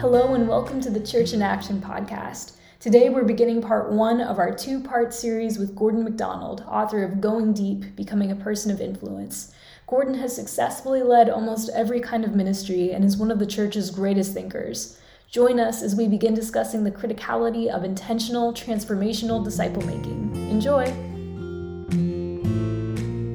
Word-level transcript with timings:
Hello, 0.00 0.34
and 0.34 0.46
welcome 0.46 0.80
to 0.82 0.90
the 0.90 1.04
Church 1.04 1.32
in 1.32 1.42
Action 1.42 1.80
podcast. 1.80 2.52
Today, 2.78 3.08
we're 3.08 3.24
beginning 3.24 3.60
part 3.60 3.90
one 3.90 4.20
of 4.20 4.38
our 4.38 4.54
two 4.54 4.78
part 4.80 5.12
series 5.12 5.58
with 5.58 5.74
Gordon 5.74 6.04
MacDonald, 6.04 6.64
author 6.68 7.02
of 7.02 7.20
Going 7.20 7.52
Deep 7.52 7.96
Becoming 7.96 8.30
a 8.30 8.36
Person 8.36 8.70
of 8.70 8.80
Influence. 8.80 9.52
Gordon 9.88 10.14
has 10.14 10.36
successfully 10.36 11.02
led 11.02 11.28
almost 11.28 11.68
every 11.74 11.98
kind 11.98 12.24
of 12.24 12.36
ministry 12.36 12.92
and 12.92 13.04
is 13.04 13.16
one 13.16 13.32
of 13.32 13.40
the 13.40 13.46
church's 13.46 13.90
greatest 13.90 14.32
thinkers. 14.32 15.00
Join 15.32 15.58
us 15.58 15.82
as 15.82 15.96
we 15.96 16.06
begin 16.06 16.32
discussing 16.32 16.84
the 16.84 16.92
criticality 16.92 17.66
of 17.66 17.82
intentional, 17.82 18.52
transformational 18.52 19.42
disciple 19.42 19.82
making. 19.82 20.30
Enjoy! 20.48 20.84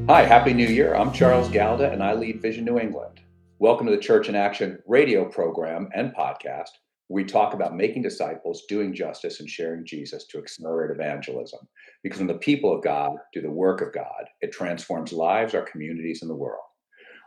Hi, 0.08 0.24
Happy 0.24 0.54
New 0.54 0.68
Year. 0.68 0.96
I'm 0.96 1.12
Charles 1.12 1.50
Galda, 1.50 1.92
and 1.92 2.02
I 2.02 2.14
lead 2.14 2.42
Vision 2.42 2.64
New 2.64 2.80
England. 2.80 3.20
Welcome 3.64 3.86
to 3.86 3.96
the 3.96 4.02
Church 4.02 4.28
in 4.28 4.36
Action 4.36 4.80
radio 4.86 5.24
program 5.24 5.88
and 5.96 6.14
podcast. 6.14 6.68
We 7.08 7.24
talk 7.24 7.54
about 7.54 7.78
making 7.78 8.02
disciples, 8.02 8.64
doing 8.68 8.94
justice, 8.94 9.40
and 9.40 9.50
sharing 9.50 9.86
Jesus 9.86 10.28
to 10.28 10.38
accelerate 10.38 10.92
evangelism. 10.92 11.62
Because 12.04 12.20
when 12.20 12.28
the 12.28 12.34
people 12.34 12.76
of 12.76 12.84
God 12.84 13.14
do 13.32 13.40
the 13.40 13.50
work 13.50 13.80
of 13.80 13.94
God, 13.94 14.26
it 14.42 14.52
transforms 14.52 15.14
lives, 15.14 15.56
our 15.56 15.62
communities, 15.62 16.22
and 16.22 16.30
the 16.30 16.36
world. 16.36 16.60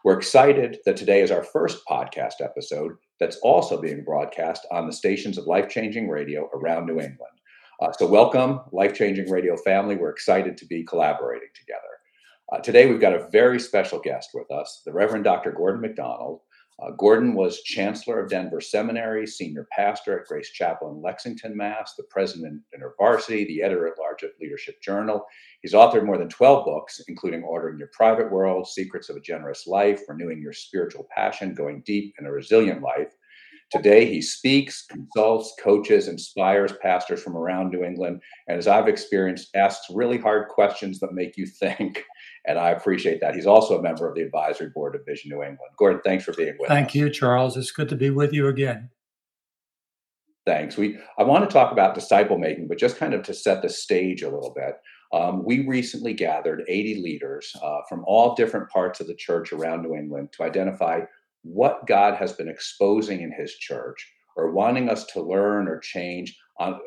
We're 0.04 0.18
excited 0.18 0.76
that 0.84 0.98
today 0.98 1.22
is 1.22 1.30
our 1.30 1.42
first 1.42 1.78
podcast 1.90 2.42
episode 2.42 2.92
that's 3.18 3.38
also 3.38 3.80
being 3.80 4.04
broadcast 4.04 4.66
on 4.70 4.87
the 4.87 4.92
stations 4.92 5.38
of 5.38 5.46
life 5.46 5.70
changing 5.70 6.06
radio 6.06 6.50
around 6.52 6.84
New 6.84 7.00
England. 7.00 7.38
Uh, 7.80 7.92
so, 7.92 8.06
welcome, 8.06 8.60
life 8.73 8.92
changing 8.92 9.30
radio 9.30 9.56
family. 9.56 9.96
We're 9.96 10.10
excited 10.10 10.59
to 10.59 10.66
be 10.66 10.84
collaborating 10.84 11.48
together. 11.54 11.95
Uh, 12.52 12.59
today, 12.59 12.86
we've 12.86 13.00
got 13.00 13.12
a 13.12 13.28
very 13.30 13.59
special 13.59 13.98
guest 13.98 14.30
with 14.32 14.48
us, 14.52 14.82
the 14.87 14.92
Reverend 14.92 15.24
Dr. 15.24 15.50
Gordon 15.50 15.80
MacDonald. 15.80 16.42
Uh, 16.80 16.92
Gordon 16.92 17.34
was 17.34 17.62
Chancellor 17.62 18.20
of 18.20 18.30
Denver 18.30 18.60
Seminary, 18.60 19.26
Senior 19.26 19.66
Pastor 19.73 20.20
at 20.20 20.29
Grace 20.29 20.51
Chapel 20.51 20.93
in 20.93 21.02
Lexington, 21.02 21.57
Mass., 21.57 21.95
the 21.96 22.04
President 22.09 22.62
of 22.73 22.80
InterVarsity, 22.80 23.48
the 23.48 23.62
Editor 23.62 23.88
at 23.88 23.98
Large 23.98 24.23
of 24.23 24.30
Leadership 24.40 24.80
Journal. 24.80 25.24
He's 25.62 25.73
authored 25.73 26.07
more 26.07 26.18
than 26.18 26.29
12 26.29 26.65
books, 26.65 27.02
including 27.09 27.43
Ordering 27.43 27.79
Your 27.79 27.90
Private 27.93 28.30
World, 28.30 28.68
Secrets 28.68 29.09
of 29.09 29.16
a 29.16 29.20
Generous 29.20 29.66
Life, 29.66 30.02
Renewing 30.07 30.40
Your 30.40 30.52
Spiritual 30.52 31.09
Passion, 31.13 31.52
Going 31.52 31.82
Deep 31.85 32.15
in 32.20 32.26
a 32.26 32.30
Resilient 32.32 32.80
Life. 32.80 33.13
Today, 33.73 34.07
he 34.07 34.23
speaks, 34.23 34.87
consults, 34.87 35.52
coaches, 35.60 36.07
inspires 36.07 36.73
pastors 36.80 37.20
from 37.20 37.37
around 37.37 37.70
New 37.70 37.82
England, 37.82 38.23
and 38.46 38.57
as 38.57 38.68
I've 38.68 38.87
experienced, 38.87 39.57
asks 39.57 39.87
really 39.90 40.18
hard 40.18 40.46
questions 40.46 41.01
that 41.01 41.15
make 41.15 41.37
you 41.37 41.46
think 41.46 42.04
and 42.46 42.58
I 42.58 42.70
appreciate 42.70 43.20
that. 43.20 43.34
He's 43.34 43.46
also 43.46 43.78
a 43.78 43.82
member 43.82 44.08
of 44.08 44.14
the 44.14 44.22
advisory 44.22 44.70
board 44.70 44.94
of 44.94 45.04
Vision 45.04 45.30
New 45.30 45.42
England. 45.42 45.72
Gordon, 45.76 46.00
thanks 46.04 46.24
for 46.24 46.32
being 46.32 46.56
with 46.58 46.68
Thank 46.68 46.88
us. 46.88 46.92
Thank 46.92 46.94
you, 46.94 47.10
Charles. 47.10 47.56
It's 47.56 47.72
good 47.72 47.88
to 47.88 47.96
be 47.96 48.10
with 48.10 48.32
you 48.32 48.48
again. 48.48 48.90
Thanks. 50.46 50.76
We 50.76 50.98
I 51.18 51.24
want 51.24 51.48
to 51.48 51.52
talk 51.52 51.72
about 51.72 51.96
disciple 51.96 52.38
making, 52.38 52.68
but 52.68 52.78
just 52.78 52.98
kind 52.98 53.14
of 53.14 53.24
to 53.24 53.34
set 53.34 53.62
the 53.62 53.68
stage 53.68 54.22
a 54.22 54.30
little 54.30 54.54
bit. 54.54 54.76
Um, 55.12 55.44
we 55.44 55.66
recently 55.66 56.14
gathered 56.14 56.64
80 56.68 57.02
leaders 57.02 57.52
uh, 57.62 57.80
from 57.88 58.04
all 58.06 58.34
different 58.34 58.68
parts 58.70 59.00
of 59.00 59.06
the 59.06 59.14
church 59.14 59.52
around 59.52 59.82
New 59.82 59.96
England 59.96 60.30
to 60.32 60.44
identify 60.44 61.00
what 61.42 61.86
God 61.86 62.14
has 62.14 62.32
been 62.32 62.48
exposing 62.48 63.22
in 63.22 63.32
His 63.32 63.54
church 63.54 64.06
or 64.36 64.52
wanting 64.52 64.88
us 64.88 65.04
to 65.06 65.20
learn 65.20 65.66
or 65.69 65.78
change 65.78 66.36
on 66.58 66.78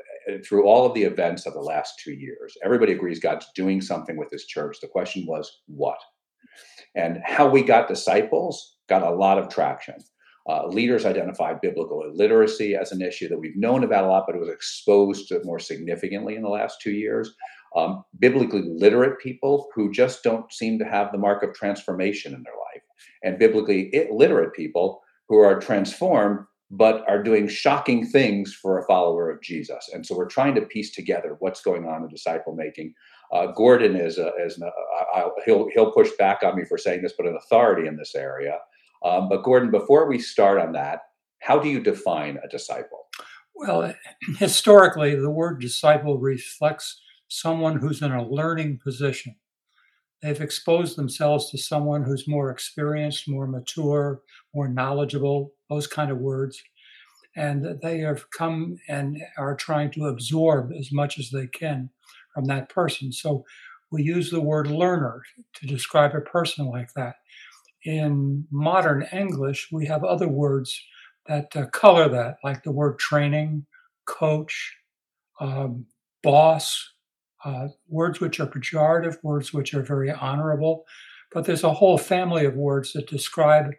through 0.45 0.66
all 0.66 0.85
of 0.85 0.94
the 0.94 1.03
events 1.03 1.45
of 1.45 1.53
the 1.53 1.59
last 1.59 1.99
two 2.03 2.13
years, 2.13 2.58
everybody 2.63 2.94
agrees 2.94 3.19
God's 3.19 3.47
doing 3.55 3.81
something 3.81 4.17
with 4.17 4.30
his 4.31 4.45
church. 4.45 4.77
The 4.81 4.88
question 4.88 5.25
was, 5.25 5.61
what? 5.67 5.97
And 6.95 7.19
how 7.23 7.49
we 7.49 7.61
got 7.63 7.88
disciples 7.88 8.77
got 8.88 9.03
a 9.03 9.11
lot 9.11 9.38
of 9.38 9.49
traction. 9.49 9.95
Uh, 10.49 10.66
leaders 10.67 11.05
identified 11.05 11.61
biblical 11.61 12.03
illiteracy 12.03 12.75
as 12.75 12.91
an 12.91 13.02
issue 13.02 13.30
that 13.30 13.39
we've 13.39 13.55
known 13.55 13.83
about 13.83 14.05
a 14.05 14.08
lot, 14.08 14.23
but 14.25 14.36
it 14.36 14.39
was 14.39 14.49
exposed 14.49 15.27
to 15.27 15.43
more 15.43 15.59
significantly 15.59 16.36
in 16.36 16.42
the 16.42 16.49
last 16.49 16.81
two 16.81 16.92
years. 16.92 17.36
Um, 17.75 18.04
biblically 18.17 18.64
literate 18.65 19.20
people 19.20 19.67
who 19.75 19.92
just 19.92 20.23
don't 20.23 20.52
seem 20.52 20.80
to 20.80 20.86
have 20.86 21.11
the 21.11 21.20
mark 21.20 21.43
of 21.43 21.54
transformation 21.54 22.33
in 22.33 22.42
their 22.42 22.54
life, 22.54 22.81
and 23.23 23.37
biblically 23.37 23.93
illiterate 23.93 24.54
people 24.54 25.02
who 25.27 25.37
are 25.37 25.59
transformed 25.59 26.39
but 26.71 27.07
are 27.09 27.23
doing 27.23 27.47
shocking 27.47 28.05
things 28.05 28.53
for 28.53 28.77
a 28.77 28.85
follower 28.85 29.30
of 29.31 29.41
Jesus. 29.41 29.89
And 29.93 30.05
so 30.05 30.15
we're 30.15 30.27
trying 30.27 30.55
to 30.55 30.61
piece 30.61 30.91
together 30.91 31.35
what's 31.39 31.61
going 31.61 31.87
on 31.87 32.03
in 32.03 32.09
disciple 32.09 32.53
making. 32.53 32.93
Uh, 33.33 33.47
Gordon 33.47 33.95
is, 33.95 34.17
a, 34.17 34.31
is 34.43 34.57
an, 34.57 34.69
uh, 35.15 35.30
he'll, 35.45 35.67
he'll 35.73 35.91
push 35.91 36.09
back 36.19 36.43
on 36.43 36.55
me 36.55 36.65
for 36.65 36.77
saying 36.77 37.02
this, 37.02 37.13
but 37.17 37.25
an 37.25 37.37
authority 37.37 37.87
in 37.87 37.97
this 37.97 38.13
area. 38.15 38.57
Um, 39.03 39.30
but 39.30 39.43
Gordon, 39.43 39.71
before 39.71 40.07
we 40.07 40.19
start 40.19 40.59
on 40.59 40.73
that, 40.73 41.02
how 41.39 41.57
do 41.57 41.69
you 41.69 41.80
define 41.80 42.37
a 42.43 42.47
disciple? 42.47 43.07
Well, 43.55 43.93
historically, 44.37 45.15
the 45.15 45.30
word 45.30 45.61
disciple 45.61 46.19
reflects 46.19 47.01
someone 47.27 47.77
who's 47.77 48.01
in 48.01 48.11
a 48.11 48.27
learning 48.27 48.80
position. 48.83 49.36
They've 50.21 50.41
exposed 50.41 50.97
themselves 50.97 51.49
to 51.49 51.57
someone 51.57 52.03
who's 52.03 52.27
more 52.27 52.52
experienced, 52.52 53.30
more 53.30 53.47
mature, 53.47 54.21
more 54.53 54.67
knowledgeable, 54.67 55.53
those 55.69 55.87
kind 55.87 56.11
of 56.11 56.17
words. 56.17 56.61
And 57.35 57.80
they 57.81 57.99
have 57.99 58.30
come 58.31 58.77
and 58.89 59.21
are 59.37 59.55
trying 59.55 59.91
to 59.91 60.07
absorb 60.07 60.71
as 60.77 60.91
much 60.91 61.19
as 61.19 61.30
they 61.30 61.47
can 61.47 61.89
from 62.33 62.45
that 62.45 62.69
person. 62.69 63.11
So 63.11 63.45
we 63.91 64.03
use 64.03 64.30
the 64.30 64.41
word 64.41 64.67
learner 64.67 65.21
to 65.55 65.67
describe 65.67 66.15
a 66.15 66.21
person 66.21 66.65
like 66.65 66.93
that. 66.93 67.15
In 67.86 68.45
modern 68.51 69.03
English, 69.13 69.69
we 69.71 69.86
have 69.86 70.03
other 70.03 70.27
words 70.27 70.81
that 71.27 71.55
uh, 71.55 71.67
color 71.67 72.09
that, 72.09 72.37
like 72.43 72.63
the 72.63 72.71
word 72.71 72.99
training, 72.99 73.65
coach, 74.05 74.75
um, 75.39 75.86
boss, 76.23 76.91
uh, 77.45 77.67
words 77.88 78.20
which 78.20 78.39
are 78.39 78.48
pejorative, 78.48 79.17
words 79.23 79.54
which 79.54 79.73
are 79.73 79.82
very 79.82 80.11
honorable. 80.11 80.86
But 81.32 81.45
there's 81.45 81.64
a 81.64 81.73
whole 81.73 81.98
family 81.98 82.45
of 82.45 82.55
words 82.55 82.94
that 82.94 83.10
describe 83.10 83.72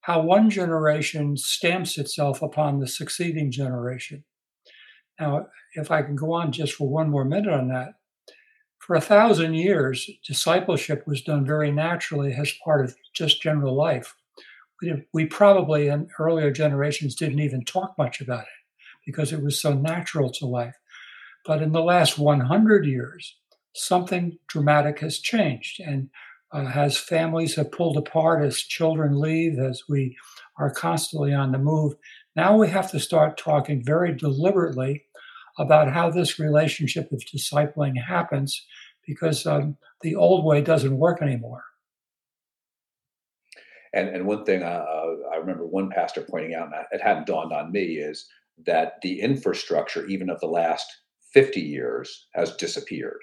how 0.00 0.20
one 0.20 0.50
generation 0.50 1.36
stamps 1.36 1.96
itself 1.96 2.42
upon 2.42 2.80
the 2.80 2.88
succeeding 2.88 3.52
generation. 3.52 4.24
Now, 5.20 5.46
if 5.74 5.90
I 5.90 6.02
can 6.02 6.16
go 6.16 6.32
on 6.32 6.50
just 6.50 6.74
for 6.74 6.88
one 6.88 7.08
more 7.08 7.24
minute 7.24 7.52
on 7.52 7.68
that, 7.68 7.94
for 8.78 8.96
a 8.96 9.00
thousand 9.00 9.54
years, 9.54 10.10
discipleship 10.26 11.04
was 11.06 11.22
done 11.22 11.46
very 11.46 11.70
naturally 11.70 12.34
as 12.34 12.52
part 12.64 12.84
of 12.84 12.96
just 13.14 13.40
general 13.40 13.76
life. 13.76 14.16
We, 14.80 15.06
we 15.12 15.26
probably 15.26 15.86
in 15.86 16.08
earlier 16.18 16.50
generations 16.50 17.14
didn't 17.14 17.38
even 17.38 17.64
talk 17.64 17.94
much 17.96 18.20
about 18.20 18.42
it 18.42 19.06
because 19.06 19.32
it 19.32 19.40
was 19.40 19.60
so 19.60 19.72
natural 19.72 20.30
to 20.32 20.46
life. 20.46 20.74
But 21.44 21.62
in 21.62 21.72
the 21.72 21.82
last 21.82 22.18
100 22.18 22.86
years, 22.86 23.36
something 23.74 24.38
dramatic 24.48 25.00
has 25.00 25.18
changed. 25.18 25.80
And 25.80 26.10
uh, 26.52 26.70
as 26.74 26.96
families 26.96 27.56
have 27.56 27.72
pulled 27.72 27.96
apart, 27.96 28.44
as 28.44 28.58
children 28.58 29.18
leave, 29.18 29.58
as 29.58 29.82
we 29.88 30.16
are 30.58 30.70
constantly 30.70 31.32
on 31.32 31.52
the 31.52 31.58
move. 31.58 31.94
Now 32.36 32.56
we 32.56 32.68
have 32.68 32.90
to 32.90 33.00
start 33.00 33.36
talking 33.38 33.82
very 33.82 34.14
deliberately 34.14 35.04
about 35.58 35.92
how 35.92 36.10
this 36.10 36.38
relationship 36.38 37.10
of 37.12 37.20
discipling 37.20 37.94
happens 38.02 38.66
because 39.06 39.46
um, 39.46 39.76
the 40.02 40.14
old 40.14 40.44
way 40.44 40.60
doesn't 40.60 40.96
work 40.96 41.22
anymore. 41.22 41.64
And, 43.94 44.08
and 44.08 44.26
one 44.26 44.44
thing 44.44 44.62
uh, 44.62 44.84
I 45.32 45.36
remember 45.36 45.66
one 45.66 45.90
pastor 45.90 46.22
pointing 46.22 46.54
out, 46.54 46.66
and 46.66 46.86
it 46.92 47.02
hadn't 47.02 47.26
dawned 47.26 47.52
on 47.52 47.72
me, 47.72 47.96
is 47.96 48.26
that 48.64 48.94
the 49.02 49.20
infrastructure, 49.20 50.06
even 50.06 50.30
of 50.30 50.40
the 50.40 50.46
last 50.46 50.86
50 51.32 51.60
years, 51.60 52.28
has 52.34 52.56
disappeared. 52.56 53.20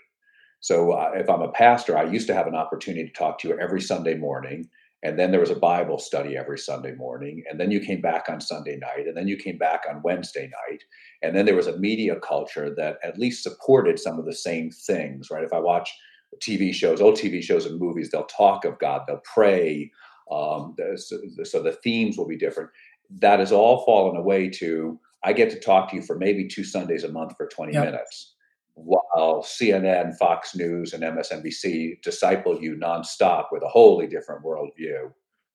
So 0.62 0.92
uh, 0.92 1.12
if 1.16 1.30
I'm 1.30 1.42
a 1.42 1.52
pastor, 1.52 1.98
I 1.98 2.04
used 2.04 2.28
to 2.28 2.34
have 2.34 2.48
an 2.48 2.56
opportunity 2.56 3.06
to 3.06 3.14
talk 3.14 3.40
to 3.40 3.48
you 3.48 3.60
every 3.60 3.82
Sunday 3.82 4.16
morning. 4.16 4.70
And 5.04 5.18
then 5.18 5.32
there 5.32 5.40
was 5.40 5.52
a 5.52 5.56
Bible 5.56 5.98
study 5.98 6.36
every 6.36 6.60
Sunday 6.60 6.94
morning. 6.94 7.42
And 7.50 7.58
then 7.58 7.72
you 7.72 7.80
came 7.80 8.02
back 8.02 8.26
on 8.28 8.42
Sunday 8.42 8.78
night. 8.78 9.08
And 9.08 9.16
then 9.16 9.30
you 9.30 9.38
came 9.38 9.58
back 9.58 9.84
on 9.90 10.02
Wednesday 10.04 10.52
night. 10.70 10.84
And 11.22 11.34
then 11.34 11.46
there 11.46 11.56
was 11.56 11.68
a 11.68 11.78
media 11.78 12.18
culture 12.20 12.74
that 12.76 12.98
at 13.04 13.18
least 13.18 13.44
supported 13.44 13.98
some 13.98 14.20
of 14.20 14.26
the 14.26 14.34
same 14.34 14.70
things, 14.72 15.30
right? 15.32 15.46
If 15.46 15.54
I 15.54 15.60
watch 15.60 15.90
TV 16.42 16.74
shows, 16.74 17.00
old 17.00 17.16
TV 17.16 17.42
shows 17.42 17.66
and 17.66 17.80
movies, 17.80 18.10
they'll 18.12 18.26
talk 18.26 18.66
of 18.66 18.78
God, 18.80 19.04
they'll 19.08 19.22
pray. 19.34 19.90
Um, 20.30 20.76
so 20.98 21.18
the 21.64 21.78
themes 21.82 22.18
will 22.18 22.28
be 22.28 22.38
different. 22.38 22.70
That 23.22 23.40
has 23.40 23.54
all 23.54 23.86
fallen 23.86 24.18
away 24.18 24.50
to 24.50 25.00
I 25.24 25.34
get 25.34 25.50
to 25.52 25.60
talk 25.60 25.90
to 25.90 25.96
you 25.96 26.02
for 26.02 26.18
maybe 26.18 26.48
two 26.48 26.64
Sundays 26.64 27.04
a 27.04 27.12
month 27.12 27.34
for 27.38 27.48
20 27.48 27.74
yep. 27.74 27.86
minutes 27.86 28.36
while 28.86 29.44
CNN, 29.44 30.18
Fox 30.18 30.56
News, 30.56 30.94
and 30.94 31.04
MSNBC 31.04 32.02
disciple 32.02 32.62
you 32.62 32.76
nonstop 32.76 33.48
with 33.52 33.64
a 33.64 33.68
wholly 33.68 34.08
different 34.08 34.44
worldview 34.44 35.12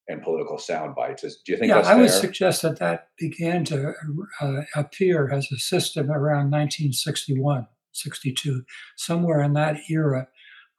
and 0.08 0.22
political 0.22 0.58
sound 0.58 0.94
bites. 0.94 1.22
Do 1.22 1.52
you 1.52 1.56
think 1.58 1.70
yeah, 1.70 1.76
that's 1.76 1.88
I 1.88 1.92
fair? 1.92 2.02
would 2.02 2.10
suggest 2.10 2.62
that 2.62 2.78
that 2.78 3.08
began 3.18 3.64
to 3.66 3.94
uh, 4.40 4.62
appear 4.74 5.30
as 5.32 5.50
a 5.50 5.58
system 5.58 6.10
around 6.10 6.50
1961, 6.50 7.66
62, 7.92 8.64
somewhere 8.96 9.42
in 9.42 9.54
that 9.54 9.78
era. 9.88 10.28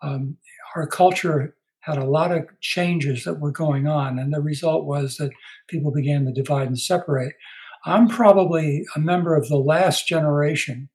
Um, 0.02 0.38
our 0.76 0.86
culture 0.86 1.56
had 1.80 1.98
a 1.98 2.06
lot 2.06 2.32
of 2.32 2.48
changes 2.62 3.24
that 3.24 3.40
were 3.40 3.52
going 3.52 3.88
on, 3.88 4.20
and 4.20 4.34
the 4.34 4.42
result 4.42 4.86
was 4.86 5.18
that 5.18 5.32
people 5.68 5.92
began 5.92 6.26
to 6.26 6.32
divide 6.32 6.68
and 6.68 6.80
separate. 6.80 7.34
I'm 7.86 8.08
probably 8.08 8.86
a 8.96 9.00
member 9.00 9.36
of 9.36 9.48
the 9.48 9.58
last 9.58 10.08
generation 10.08 10.90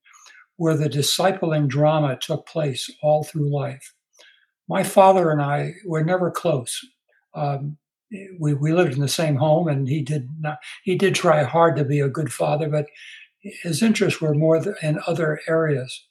where 0.57 0.77
the 0.77 0.89
discipling 0.89 1.69
drama 1.69 2.19
took 2.21 2.47
place 2.47 2.91
all 3.03 3.25
through 3.25 3.55
life. 3.55 3.95
My 4.69 4.83
father 4.83 5.31
and 5.31 5.41
I 5.41 5.75
were 5.87 6.05
never 6.05 6.31
close. 6.31 6.85
Um, 7.35 7.79
we, 8.41 8.55
we 8.55 8.73
lived 8.73 8.93
in 8.93 9.01
the 9.01 9.09
same 9.09 9.37
home, 9.37 9.69
and 9.69 9.89
he 9.89 10.03
did 10.03 10.29
not. 10.41 10.59
He 10.83 10.97
did 10.97 11.15
try 11.15 11.45
hard 11.45 11.77
to 11.77 11.85
be 11.85 12.01
a 12.01 12.09
good 12.09 12.33
father, 12.33 12.69
but 12.69 12.87
his 13.41 13.83
interests 13.83 14.21
were 14.21 14.35
more 14.35 14.63
in 14.83 15.01
other 15.07 15.41
areas. 15.49 16.07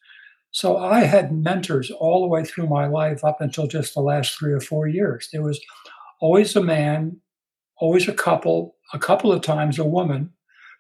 So 0.52 0.78
I 0.78 1.02
had 1.02 1.32
mentors 1.32 1.92
all 1.92 2.22
the 2.22 2.28
way 2.28 2.44
through 2.44 2.68
my 2.68 2.88
life 2.88 3.24
up 3.24 3.40
until 3.40 3.68
just 3.68 3.94
the 3.94 4.02
last 4.02 4.38
three 4.38 4.54
or 4.54 4.62
four 4.62 4.88
years. 4.88 5.30
There 5.32 5.44
was 5.44 5.60
always 6.22 6.56
a 6.56 6.64
man, 6.64 7.18
always 7.78 8.08
a 8.08 8.14
couple, 8.14 8.76
a 8.94 9.00
couple 9.00 9.32
of 9.32 9.42
times 9.42 9.78
a 9.78 9.84
woman 9.84 10.34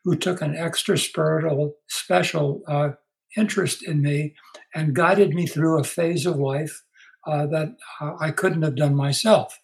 who 0.03 0.15
took 0.15 0.41
an 0.41 0.55
extra 0.55 0.97
spiritual, 0.97 1.75
special 1.87 2.61
uh, 2.67 2.91
interest 3.37 3.83
in 3.83 4.01
me 4.01 4.35
and 4.73 4.95
guided 4.95 5.33
me 5.33 5.45
through 5.45 5.79
a 5.79 5.83
phase 5.83 6.25
of 6.25 6.37
life 6.37 6.83
uh, 7.27 7.45
that 7.47 7.75
uh, 8.01 8.13
I 8.19 8.31
couldn't 8.31 8.63
have 8.63 8.75
done 8.75 8.95
myself. 8.95 9.59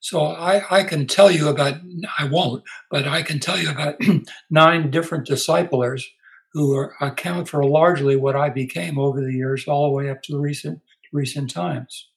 So 0.00 0.20
I, 0.20 0.62
I, 0.70 0.84
can 0.84 1.06
tell 1.06 1.30
you 1.30 1.48
about, 1.48 1.76
I 2.18 2.26
won't, 2.26 2.62
but 2.90 3.08
I 3.08 3.22
can 3.22 3.40
tell 3.40 3.58
you 3.58 3.70
about 3.70 3.96
nine 4.50 4.90
different 4.90 5.26
disciplers 5.26 6.06
who 6.52 6.76
are, 6.76 6.94
account 7.00 7.48
for 7.48 7.64
largely 7.64 8.14
what 8.14 8.36
I 8.36 8.50
became 8.50 8.98
over 8.98 9.20
the 9.20 9.32
years, 9.32 9.66
all 9.66 9.84
the 9.84 9.94
way 9.94 10.10
up 10.10 10.22
to 10.24 10.38
recent 10.38 10.80
recent 11.12 11.50
times. 11.50 12.08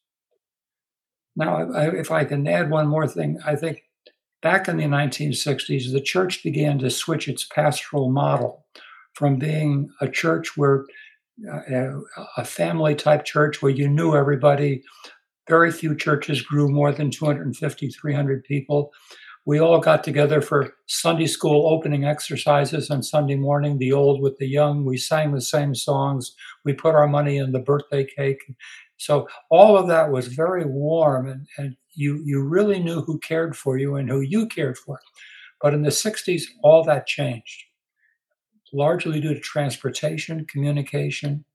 Now, 1.36 1.70
if 1.72 2.12
I 2.12 2.26
can 2.26 2.48
add 2.48 2.70
one 2.70 2.88
more 2.88 3.08
thing, 3.08 3.40
I 3.46 3.56
think 3.56 3.84
back 4.42 4.68
in 4.68 4.78
the 4.78 4.86
1960s, 4.86 5.92
the 5.92 6.02
church 6.02 6.44
began 6.44 6.80
to 6.80 6.90
switch 6.90 7.28
its 7.28 7.46
pastoral 7.46 8.10
model 8.10 8.66
from 9.14 9.38
being 9.38 9.90
a 10.02 10.08
church 10.08 10.56
where 10.58 10.86
uh, 11.52 11.92
a 12.38 12.46
family 12.46 12.96
type 12.96 13.26
church 13.26 13.62
where 13.62 13.72
you 13.72 13.88
knew 13.88 14.16
everybody. 14.16 14.84
Very 15.48 15.72
few 15.72 15.96
churches 15.96 16.42
grew 16.42 16.68
more 16.68 16.92
than 16.92 17.10
250, 17.10 17.90
300 17.90 18.44
people 18.44 18.92
we 19.48 19.62
all 19.62 19.80
got 19.80 20.04
together 20.04 20.42
for 20.42 20.74
Sunday 20.88 21.26
school 21.26 21.74
opening 21.74 22.04
exercises 22.04 22.92
on 22.92 23.02
Sunday 23.02 23.38
morning, 23.38 23.78
the 23.78 23.94
old 23.94 24.22
with 24.22 24.38
the 24.40 24.46
young. 24.46 24.84
We 24.84 24.98
sang 24.98 25.32
the 25.32 25.40
same 25.40 25.74
songs. 25.74 26.36
We 26.66 26.74
put 26.74 26.96
our 26.96 27.08
money 27.08 27.38
in 27.38 27.54
the 27.54 27.60
birthday 27.60 28.06
cake. 28.06 28.44
So 28.98 29.28
all 29.50 29.78
of 29.78 29.88
that 29.88 30.12
was 30.12 30.28
very 30.28 30.66
warm, 30.66 31.28
and, 31.28 31.48
and 31.58 31.78
you, 31.94 32.22
you 32.26 32.42
really 32.42 32.80
knew 32.80 33.02
who 33.02 33.20
cared 33.20 33.56
for 33.56 33.78
you 33.78 33.96
and 33.96 34.10
who 34.10 34.22
you 34.22 34.48
cared 34.48 34.78
for. 34.78 35.00
But 35.62 35.74
in 35.74 35.84
the 35.84 35.90
60s, 35.90 36.44
all 36.64 36.84
that 36.84 37.08
changed, 37.08 37.64
largely 38.74 39.20
due 39.20 39.34
to 39.34 39.40
transportation, 39.40 40.46
communication, 40.46 41.46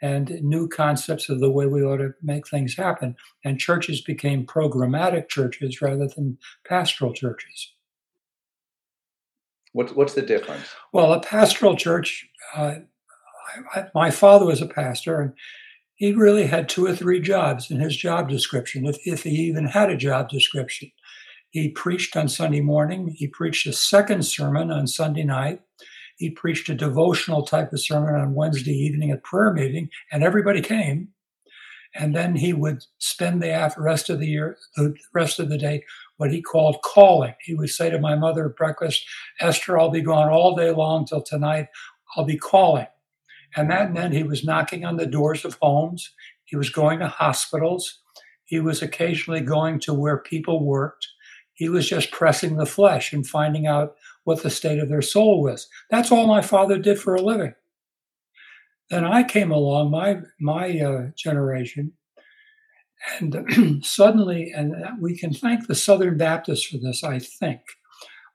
and 0.00 0.30
new 0.42 0.68
concepts 0.68 1.28
of 1.28 1.40
the 1.40 1.50
way 1.50 1.66
we 1.66 1.82
ought 1.82 1.96
to 1.96 2.14
make 2.22 2.46
things 2.46 2.76
happen. 2.76 3.16
And 3.44 3.58
churches 3.58 4.00
became 4.00 4.46
programmatic 4.46 5.28
churches 5.28 5.82
rather 5.82 6.08
than 6.08 6.38
pastoral 6.66 7.12
churches. 7.12 7.72
What's, 9.72 9.92
what's 9.92 10.14
the 10.14 10.22
difference? 10.22 10.66
Well, 10.92 11.12
a 11.12 11.20
pastoral 11.20 11.76
church, 11.76 12.28
uh, 12.56 12.76
I, 13.74 13.80
I, 13.80 13.86
my 13.94 14.10
father 14.10 14.46
was 14.46 14.62
a 14.62 14.66
pastor, 14.66 15.20
and 15.20 15.32
he 15.98 16.12
really 16.12 16.46
had 16.46 16.68
two 16.68 16.86
or 16.86 16.94
three 16.94 17.20
jobs 17.20 17.70
in 17.72 17.80
his 17.80 17.96
job 17.96 18.28
description, 18.28 18.86
if, 18.86 18.96
if 19.04 19.24
he 19.24 19.30
even 19.30 19.66
had 19.66 19.90
a 19.90 19.96
job 19.96 20.28
description. 20.28 20.90
He 21.50 21.70
preached 21.70 22.16
on 22.16 22.28
Sunday 22.28 22.60
morning, 22.60 23.08
he 23.16 23.26
preached 23.26 23.66
a 23.66 23.72
second 23.72 24.24
sermon 24.24 24.70
on 24.70 24.86
Sunday 24.86 25.24
night, 25.24 25.60
he 26.16 26.30
preached 26.30 26.68
a 26.68 26.74
devotional 26.74 27.42
type 27.42 27.72
of 27.72 27.80
sermon 27.80 28.14
on 28.14 28.34
Wednesday 28.34 28.72
evening 28.72 29.10
at 29.10 29.24
prayer 29.24 29.52
meeting, 29.52 29.88
and 30.12 30.22
everybody 30.22 30.60
came. 30.60 31.08
And 31.94 32.14
then 32.14 32.36
he 32.36 32.52
would 32.52 32.84
spend 32.98 33.42
the 33.42 33.72
rest 33.78 34.10
of 34.10 34.20
the 34.20 34.26
year, 34.26 34.56
the 34.76 34.94
rest 35.14 35.40
of 35.40 35.48
the 35.48 35.58
day, 35.58 35.82
what 36.18 36.30
he 36.30 36.42
called 36.42 36.82
calling. 36.84 37.34
He 37.40 37.54
would 37.54 37.70
say 37.70 37.90
to 37.90 37.98
my 37.98 38.14
mother 38.14 38.46
at 38.50 38.56
breakfast, 38.56 39.04
Esther, 39.40 39.78
I'll 39.78 39.90
be 39.90 40.02
gone 40.02 40.28
all 40.28 40.54
day 40.54 40.70
long 40.70 41.06
till 41.06 41.22
tonight. 41.22 41.68
I'll 42.14 42.24
be 42.24 42.36
calling. 42.36 42.86
And 43.56 43.70
that 43.70 43.92
meant 43.92 44.14
he 44.14 44.22
was 44.22 44.44
knocking 44.44 44.84
on 44.84 44.96
the 44.96 45.06
doors 45.06 45.44
of 45.44 45.58
homes. 45.60 46.12
He 46.44 46.56
was 46.56 46.70
going 46.70 46.98
to 47.00 47.08
hospitals. 47.08 48.00
He 48.44 48.60
was 48.60 48.82
occasionally 48.82 49.40
going 49.40 49.80
to 49.80 49.94
where 49.94 50.18
people 50.18 50.64
worked. 50.64 51.06
He 51.54 51.68
was 51.68 51.88
just 51.88 52.12
pressing 52.12 52.56
the 52.56 52.66
flesh 52.66 53.12
and 53.12 53.26
finding 53.26 53.66
out 53.66 53.96
what 54.24 54.42
the 54.42 54.50
state 54.50 54.78
of 54.78 54.88
their 54.88 55.02
soul 55.02 55.42
was. 55.42 55.68
That's 55.90 56.12
all 56.12 56.26
my 56.26 56.40
father 56.40 56.78
did 56.78 56.98
for 56.98 57.14
a 57.14 57.22
living. 57.22 57.54
Then 58.90 59.04
I 59.04 59.22
came 59.22 59.50
along, 59.50 59.90
my 59.90 60.20
my 60.40 60.78
uh, 60.80 61.10
generation, 61.16 61.92
and 63.18 63.84
suddenly, 63.84 64.52
and 64.54 64.74
we 65.00 65.16
can 65.16 65.32
thank 65.32 65.66
the 65.66 65.74
Southern 65.74 66.16
Baptists 66.16 66.64
for 66.64 66.78
this, 66.78 67.04
I 67.04 67.18
think. 67.18 67.60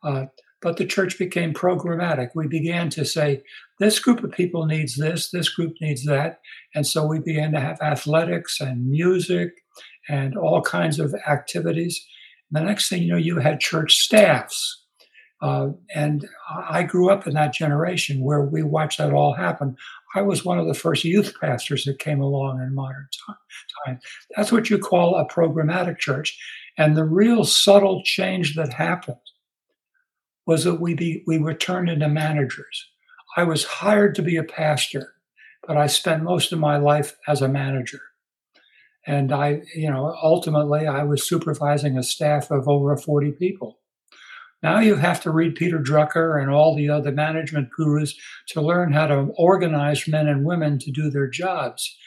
Uh, 0.04 0.26
but 0.64 0.78
the 0.78 0.86
church 0.86 1.20
became 1.20 1.54
programmatic. 1.54 2.30
We 2.34 2.48
began 2.48 2.90
to 2.92 3.06
say, 3.06 3.44
this 3.80 4.00
group 4.00 4.24
of 4.24 4.32
people 4.32 4.66
needs 4.66 4.96
this, 4.96 5.30
this 5.30 5.50
group 5.50 5.74
needs 5.82 6.06
that. 6.06 6.40
And 6.74 6.88
so 6.88 7.06
we 7.06 7.20
began 7.20 7.52
to 7.52 7.60
have 7.60 7.82
athletics 7.82 8.62
and 8.62 8.90
music 8.90 9.52
and 10.10 10.38
all 10.38 10.62
kinds 10.62 11.00
of 11.00 11.14
activities. 11.28 12.04
And 12.50 12.64
the 12.64 12.68
next 12.68 12.90
thing 12.90 13.04
you 13.04 13.12
know, 13.12 13.18
you 13.18 13.40
had 13.40 13.60
church 13.60 13.96
staffs 13.98 14.84
uh, 15.44 15.72
and 15.94 16.26
I 16.50 16.84
grew 16.84 17.10
up 17.10 17.28
in 17.28 17.34
that 17.34 17.54
generation 17.54 18.24
where 18.24 18.44
we 18.44 18.64
watched 18.64 19.00
that 19.00 19.12
all 19.12 19.34
happen. 19.34 19.76
I 20.16 20.22
was 20.22 20.46
one 20.46 20.58
of 20.58 20.68
the 20.68 20.74
first 20.74 21.04
youth 21.04 21.34
pastors 21.42 21.84
that 21.84 22.00
came 22.00 22.22
along 22.22 22.62
in 22.62 22.74
modern 22.74 23.10
time. 23.86 24.00
That's 24.38 24.54
what 24.54 24.70
you 24.70 24.78
call 24.78 25.18
a 25.18 25.28
programmatic 25.28 25.98
church. 26.00 26.40
And 26.78 26.96
the 26.96 27.04
real 27.04 27.44
subtle 27.44 28.04
change 28.06 28.56
that 28.56 28.72
happened 28.72 29.18
was 30.46 30.64
that 30.64 30.82
we 30.82 30.94
be, 30.94 31.24
we 31.26 31.38
were 31.38 31.54
turned 31.54 31.90
into 31.90 32.08
managers. 32.08 32.90
I 33.36 33.44
was 33.44 33.64
hired 33.64 34.16
to 34.16 34.22
be 34.22 34.38
a 34.38 34.44
pastor, 34.44 35.14
but 35.66 35.78
I 35.78 35.88
spent 35.88 36.24
most 36.24 36.52
of 36.52 36.60
my 36.60 36.78
life 36.78 37.16
as 37.28 37.42
a 37.42 37.48
manager. 37.48 38.02
And 39.06 39.32
I, 39.32 39.62
you 39.76 39.90
know, 39.90 40.16
ultimately 40.22 40.88
I 40.88 41.04
was 41.04 41.28
supervising 41.28 41.98
a 41.98 42.04
staff 42.04 42.52
of 42.52 42.68
over 42.68 42.96
40 42.96 43.32
people. 43.34 43.80
Now 44.62 44.80
you 44.80 44.96
have 44.96 45.22
to 45.24 45.32
read 45.32 45.56
Peter 45.56 45.80
Drucker 45.80 46.42
and 46.42 46.50
all 46.50 46.74
the 46.74 46.90
other 46.90 47.12
management 47.12 47.70
gurus 47.70 48.16
to 48.50 48.62
learn 48.62 48.94
how 48.94 49.08
to 49.08 49.28
organize 49.38 50.08
men 50.08 50.28
and 50.28 50.46
women 50.46 50.80
to 50.80 50.92
do 50.92 51.10
their 51.10 51.28
jobs. 51.28 51.98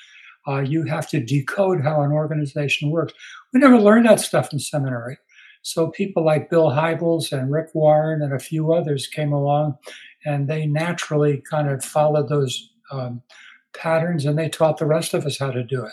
Uh, 0.48 0.60
you 0.60 0.84
have 0.84 1.08
to 1.10 1.20
decode 1.20 1.82
how 1.82 2.00
an 2.00 2.12
organization 2.12 2.90
works. 2.90 3.12
We 3.52 3.60
never 3.60 3.78
learned 3.78 4.06
that 4.06 4.20
stuff 4.20 4.52
in 4.52 4.58
seminary. 4.58 5.18
So 5.66 5.88
people 5.88 6.24
like 6.24 6.48
Bill 6.48 6.70
Hybels 6.70 7.32
and 7.32 7.50
Rick 7.50 7.74
Warren 7.74 8.22
and 8.22 8.32
a 8.32 8.38
few 8.38 8.72
others 8.72 9.08
came 9.08 9.32
along, 9.32 9.76
and 10.24 10.48
they 10.48 10.64
naturally 10.64 11.42
kind 11.50 11.68
of 11.68 11.84
followed 11.84 12.28
those 12.28 12.70
um, 12.92 13.22
patterns, 13.76 14.24
and 14.24 14.38
they 14.38 14.48
taught 14.48 14.78
the 14.78 14.86
rest 14.86 15.12
of 15.12 15.26
us 15.26 15.38
how 15.38 15.50
to 15.50 15.64
do 15.64 15.84
it 15.84 15.92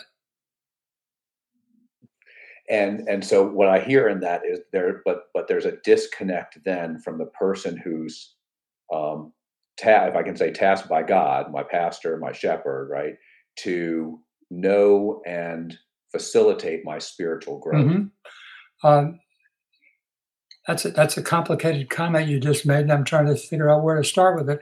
and 2.68 3.06
and 3.08 3.24
so 3.24 3.46
what 3.46 3.68
i 3.68 3.78
hear 3.78 4.08
in 4.08 4.20
that 4.20 4.42
is 4.48 4.60
there 4.72 5.02
but 5.04 5.24
but 5.34 5.48
there's 5.48 5.66
a 5.66 5.76
disconnect 5.84 6.58
then 6.64 6.98
from 6.98 7.18
the 7.18 7.26
person 7.26 7.76
who's 7.76 8.34
um 8.92 9.32
ta- 9.78 10.06
if 10.06 10.16
i 10.16 10.22
can 10.22 10.36
say 10.36 10.50
tasked 10.50 10.88
by 10.88 11.02
god 11.02 11.52
my 11.52 11.62
pastor 11.62 12.16
my 12.16 12.32
shepherd 12.32 12.88
right 12.90 13.16
to 13.56 14.18
know 14.50 15.20
and 15.26 15.76
facilitate 16.10 16.84
my 16.84 16.98
spiritual 16.98 17.58
growth 17.58 17.84
mm-hmm. 17.84 18.88
um, 18.88 19.20
that's 20.66 20.84
a, 20.84 20.90
that's 20.90 21.16
a 21.16 21.22
complicated 21.22 21.90
comment 21.90 22.28
you 22.28 22.40
just 22.40 22.66
made 22.66 22.80
and 22.80 22.92
i'm 22.92 23.04
trying 23.04 23.26
to 23.26 23.36
figure 23.36 23.70
out 23.70 23.82
where 23.82 23.96
to 23.96 24.04
start 24.04 24.36
with 24.36 24.48
it 24.50 24.60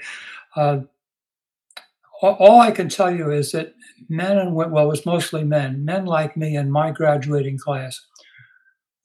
uh, 0.57 0.81
all 2.23 2.61
I 2.61 2.71
can 2.71 2.89
tell 2.89 3.11
you 3.11 3.31
is 3.31 3.53
that 3.53 3.75
men 4.09 4.39
and 4.39 4.55
well, 4.55 4.69
it 4.85 4.89
was 4.89 5.07
mostly 5.07 5.45
men, 5.45 5.85
men 5.85 6.07
like 6.07 6.37
me 6.37 6.57
in 6.57 6.71
my 6.71 6.91
graduating 6.91 7.59
class, 7.59 8.01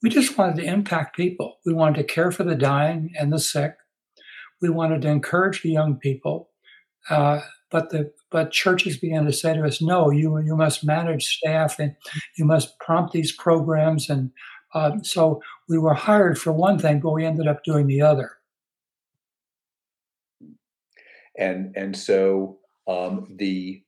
we 0.02 0.10
just 0.10 0.38
wanted 0.38 0.56
to 0.56 0.68
impact 0.68 1.16
people. 1.16 1.58
We 1.66 1.74
wanted 1.74 1.96
to 1.96 2.14
care 2.14 2.30
for 2.30 2.44
the 2.44 2.54
dying 2.54 3.12
and 3.18 3.32
the 3.32 3.40
sick. 3.40 3.74
We 4.60 4.68
wanted 4.68 5.02
to 5.02 5.08
encourage 5.08 5.62
the 5.62 5.70
young 5.70 5.96
people. 5.96 6.50
Uh, 7.10 7.40
but 7.70 7.90
the 7.90 8.12
but 8.30 8.50
churches 8.50 8.96
began 8.98 9.24
to 9.24 9.32
say 9.32 9.54
to 9.54 9.64
us, 9.64 9.82
"No, 9.82 10.10
you 10.10 10.38
you 10.38 10.56
must 10.56 10.84
manage 10.84 11.26
staff 11.26 11.78
and 11.78 11.94
you 12.36 12.44
must 12.44 12.78
prompt 12.78 13.12
these 13.12 13.32
programs." 13.32 14.08
And 14.08 14.30
uh, 14.74 14.92
so 15.02 15.40
we 15.68 15.78
were 15.78 15.94
hired 15.94 16.38
for 16.38 16.52
one 16.52 16.78
thing, 16.78 17.00
but 17.00 17.12
we 17.12 17.24
ended 17.24 17.46
up 17.46 17.64
doing 17.64 17.86
the 17.86 18.02
other. 18.02 18.32
And 21.38 21.76
and 21.76 21.96
so 21.96 22.58
um, 22.88 23.26
the 23.36 23.82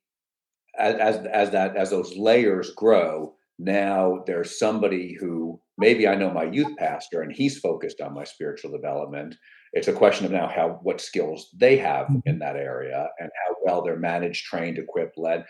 as 0.79 1.17
as 1.27 1.51
that 1.51 1.77
as 1.77 1.91
those 1.91 2.17
layers 2.17 2.71
grow, 2.75 3.35
now 3.59 4.23
there's 4.27 4.59
somebody 4.59 5.17
who 5.19 5.61
maybe 5.77 6.07
I 6.07 6.15
know 6.15 6.31
my 6.31 6.45
youth 6.45 6.77
pastor 6.79 7.23
and 7.23 7.33
he's 7.33 7.59
focused 7.59 8.01
on 8.01 8.15
my 8.15 8.25
spiritual 8.25 8.71
development, 8.71 9.35
it's 9.73 9.89
a 9.89 9.93
question 9.93 10.27
of 10.27 10.33
now 10.33 10.47
how 10.47 10.79
what 10.83 11.01
skills 11.01 11.49
they 11.57 11.77
have 11.79 12.07
Mhm. 12.07 12.23
in 12.27 12.39
that 12.39 12.57
area 12.57 13.09
and 13.19 13.31
how 13.47 13.57
well 13.65 13.83
they're 13.83 13.97
managed, 13.99 14.45
trained, 14.47 14.79
equipped, 14.79 15.19
led 15.19 15.45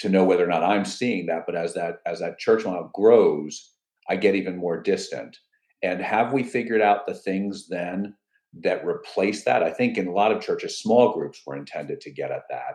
to 0.00 0.08
know 0.08 0.24
whether 0.24 0.44
or 0.44 0.48
not 0.48 0.62
I'm 0.62 0.84
seeing 0.84 1.26
that. 1.26 1.44
But 1.46 1.56
as 1.56 1.74
that 1.74 2.00
as 2.04 2.20
that 2.20 2.38
church 2.38 2.64
model 2.64 2.90
grows, 2.92 3.74
I 4.08 4.16
get 4.16 4.34
even 4.34 4.56
more 4.56 4.80
distant. 4.80 5.36
And 5.82 6.00
have 6.00 6.32
we 6.32 6.42
figured 6.42 6.80
out 6.80 7.06
the 7.06 7.14
things 7.14 7.68
then 7.68 8.14
that 8.62 8.86
replace 8.86 9.44
that? 9.44 9.62
I 9.62 9.70
think 9.70 9.96
in 9.96 10.08
a 10.08 10.12
lot 10.12 10.32
of 10.32 10.42
churches, 10.42 10.78
small 10.78 11.12
groups 11.12 11.42
were 11.46 11.56
intended 11.56 12.00
to 12.02 12.10
get 12.10 12.30
at 12.30 12.42
that. 12.50 12.74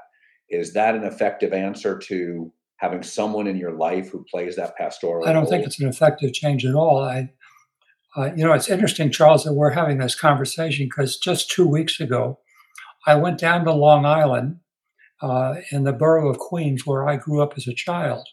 Is 0.50 0.74
that 0.74 0.96
an 0.96 1.04
effective 1.04 1.54
answer 1.54 1.98
to 1.98 2.52
having 2.78 3.04
someone 3.04 3.48
in 3.48 3.58
your 3.58 3.72
life 3.72 4.10
who 4.10 4.26
plays 4.30 4.56
that 4.56 4.78
pastoral? 4.78 5.28
I 5.28 5.34
don't 5.34 5.48
think 5.48 5.66
it's 5.66 5.80
an 5.80 5.88
effective 5.88 6.34
change 6.34 6.66
at 6.66 6.76
all. 6.76 7.04
I, 7.04 7.30
uh, 8.16 8.30
you 8.36 8.44
know, 8.46 8.54
it's 8.54 8.70
interesting, 8.70 9.12
Charles, 9.12 9.44
that 9.44 9.54
we're 9.54 9.72
having 9.72 9.98
this 9.98 10.16
conversation 10.16 10.86
because 10.86 11.18
just 11.18 11.50
two 11.50 11.68
weeks 11.68 12.00
ago, 12.00 12.40
I 13.06 13.16
went 13.16 13.40
down 13.40 13.66
to 13.66 13.74
Long 13.74 14.06
Island 14.06 14.60
uh, 15.22 15.56
in 15.72 15.84
the 15.84 15.94
borough 15.94 16.30
of 16.30 16.38
Queens, 16.38 16.86
where 16.86 17.08
I 17.08 17.16
grew 17.16 17.42
up 17.42 17.54
as 17.58 17.68
a 17.68 17.74
child, 17.74 18.28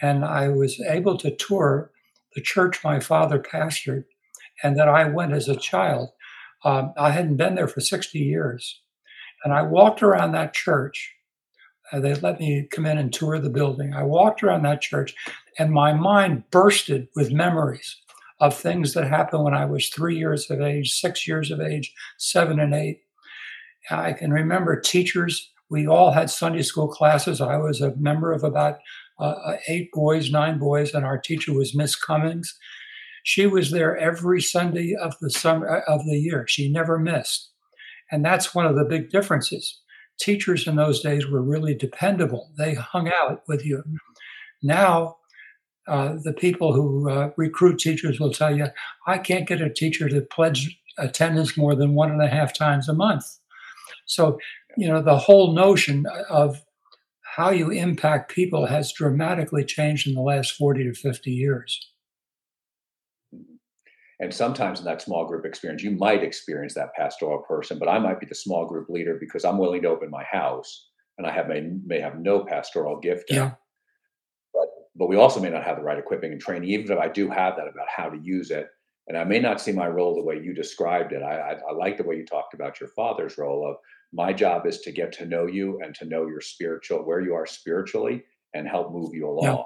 and 0.00 0.24
I 0.24 0.48
was 0.48 0.80
able 0.80 1.16
to 1.18 1.34
tour 1.34 1.90
the 2.34 2.40
church 2.40 2.82
my 2.84 3.00
father 3.00 3.38
pastored, 3.38 4.04
and 4.62 4.78
that 4.78 4.88
I 4.88 5.08
went 5.08 5.32
as 5.32 5.48
a 5.48 5.56
child. 5.56 6.10
Um, 6.64 6.92
I 6.96 7.10
hadn't 7.10 7.36
been 7.36 7.54
there 7.54 7.68
for 7.68 7.80
60 7.80 8.18
years, 8.18 8.80
and 9.44 9.52
I 9.52 9.62
walked 9.62 10.02
around 10.02 10.32
that 10.32 10.54
church. 10.54 11.14
Uh, 11.92 12.00
they 12.00 12.14
let 12.14 12.38
me 12.38 12.68
come 12.70 12.86
in 12.86 12.98
and 12.98 13.12
tour 13.12 13.38
the 13.38 13.50
building. 13.50 13.92
I 13.94 14.04
walked 14.04 14.42
around 14.42 14.62
that 14.62 14.80
church, 14.80 15.14
and 15.58 15.70
my 15.72 15.92
mind 15.92 16.44
bursted 16.50 17.08
with 17.16 17.32
memories 17.32 17.96
of 18.40 18.56
things 18.56 18.94
that 18.94 19.06
happened 19.06 19.44
when 19.44 19.54
I 19.54 19.64
was 19.66 19.88
three 19.88 20.16
years 20.16 20.50
of 20.50 20.60
age, 20.60 20.92
six 20.92 21.28
years 21.28 21.50
of 21.50 21.60
age, 21.60 21.94
seven 22.18 22.58
and 22.58 22.74
eight. 22.74 23.00
I 23.90 24.12
can 24.12 24.32
remember 24.32 24.80
teachers. 24.80 25.50
We 25.70 25.86
all 25.86 26.12
had 26.12 26.30
Sunday 26.30 26.62
school 26.62 26.88
classes. 26.88 27.40
I 27.40 27.56
was 27.56 27.80
a 27.80 27.94
member 27.96 28.32
of 28.32 28.44
about 28.44 28.78
uh, 29.22 29.56
eight 29.68 29.90
boys, 29.92 30.30
nine 30.30 30.58
boys, 30.58 30.94
and 30.94 31.04
our 31.04 31.18
teacher 31.18 31.52
was 31.52 31.74
Miss 31.74 31.96
Cummings. 31.96 32.56
She 33.24 33.46
was 33.46 33.70
there 33.70 33.96
every 33.96 34.42
Sunday 34.42 34.94
of 35.00 35.14
the 35.20 35.30
summer 35.30 35.78
of 35.86 36.04
the 36.04 36.18
year. 36.18 36.44
She 36.48 36.70
never 36.70 36.98
missed, 36.98 37.50
and 38.10 38.24
that's 38.24 38.54
one 38.54 38.66
of 38.66 38.76
the 38.76 38.84
big 38.84 39.10
differences. 39.10 39.80
Teachers 40.20 40.66
in 40.66 40.76
those 40.76 41.00
days 41.00 41.26
were 41.26 41.42
really 41.42 41.74
dependable. 41.74 42.50
They 42.58 42.74
hung 42.74 43.08
out 43.08 43.42
with 43.48 43.64
you. 43.64 43.82
Now, 44.62 45.16
uh, 45.88 46.14
the 46.22 46.32
people 46.32 46.72
who 46.72 47.10
uh, 47.10 47.30
recruit 47.36 47.78
teachers 47.78 48.20
will 48.20 48.32
tell 48.32 48.56
you, 48.56 48.66
I 49.06 49.18
can't 49.18 49.48
get 49.48 49.60
a 49.60 49.72
teacher 49.72 50.08
to 50.08 50.20
pledge 50.20 50.78
attendance 50.98 51.56
more 51.56 51.74
than 51.74 51.94
one 51.94 52.10
and 52.10 52.22
a 52.22 52.28
half 52.28 52.52
times 52.52 52.88
a 52.88 52.94
month. 52.94 53.24
So, 54.06 54.38
you 54.76 54.88
know, 54.88 55.02
the 55.02 55.16
whole 55.16 55.54
notion 55.54 56.06
of 56.28 56.62
how 57.36 57.48
you 57.48 57.70
impact 57.70 58.30
people 58.30 58.66
has 58.66 58.92
dramatically 58.92 59.64
changed 59.64 60.06
in 60.06 60.14
the 60.14 60.20
last 60.20 60.52
40 60.52 60.84
to 60.84 60.92
50 60.92 61.30
years. 61.30 61.80
And 64.20 64.32
sometimes 64.34 64.80
in 64.80 64.84
that 64.84 65.00
small 65.00 65.24
group 65.24 65.46
experience, 65.46 65.82
you 65.82 65.92
might 65.92 66.22
experience 66.22 66.74
that 66.74 66.92
pastoral 66.92 67.38
person, 67.38 67.78
but 67.78 67.88
I 67.88 67.98
might 67.98 68.20
be 68.20 68.26
the 68.26 68.34
small 68.34 68.66
group 68.66 68.90
leader 68.90 69.16
because 69.18 69.46
I'm 69.46 69.56
willing 69.56 69.80
to 69.80 69.88
open 69.88 70.10
my 70.10 70.24
house 70.24 70.90
and 71.16 71.26
I 71.26 71.30
have 71.30 71.48
may, 71.48 71.62
may 71.86 72.00
have 72.00 72.18
no 72.18 72.44
pastoral 72.44 73.00
gift. 73.00 73.30
Yeah. 73.30 73.52
But 74.52 74.68
but 74.94 75.08
we 75.08 75.16
also 75.16 75.40
may 75.40 75.48
not 75.48 75.64
have 75.64 75.78
the 75.78 75.82
right 75.82 75.98
equipping 75.98 76.32
and 76.32 76.40
training, 76.40 76.68
even 76.68 76.92
if 76.92 76.98
I 76.98 77.08
do 77.08 77.30
have 77.30 77.56
that 77.56 77.66
about 77.66 77.88
how 77.88 78.10
to 78.10 78.18
use 78.18 78.50
it. 78.50 78.68
And 79.08 79.16
I 79.16 79.24
may 79.24 79.38
not 79.38 79.58
see 79.58 79.72
my 79.72 79.88
role 79.88 80.14
the 80.14 80.22
way 80.22 80.38
you 80.38 80.52
described 80.52 81.14
it. 81.14 81.22
I, 81.22 81.38
I, 81.38 81.52
I 81.70 81.72
like 81.72 81.96
the 81.96 82.04
way 82.04 82.16
you 82.16 82.26
talked 82.26 82.52
about 82.52 82.78
your 82.78 82.90
father's 82.90 83.38
role 83.38 83.66
of 83.66 83.76
my 84.12 84.32
job 84.32 84.66
is 84.66 84.80
to 84.80 84.92
get 84.92 85.12
to 85.12 85.26
know 85.26 85.46
you 85.46 85.80
and 85.82 85.94
to 85.96 86.04
know 86.04 86.26
your 86.26 86.40
spiritual 86.40 86.98
where 87.00 87.20
you 87.20 87.34
are 87.34 87.46
spiritually 87.46 88.22
and 88.54 88.68
help 88.68 88.92
move 88.92 89.14
you 89.14 89.28
along. 89.28 89.64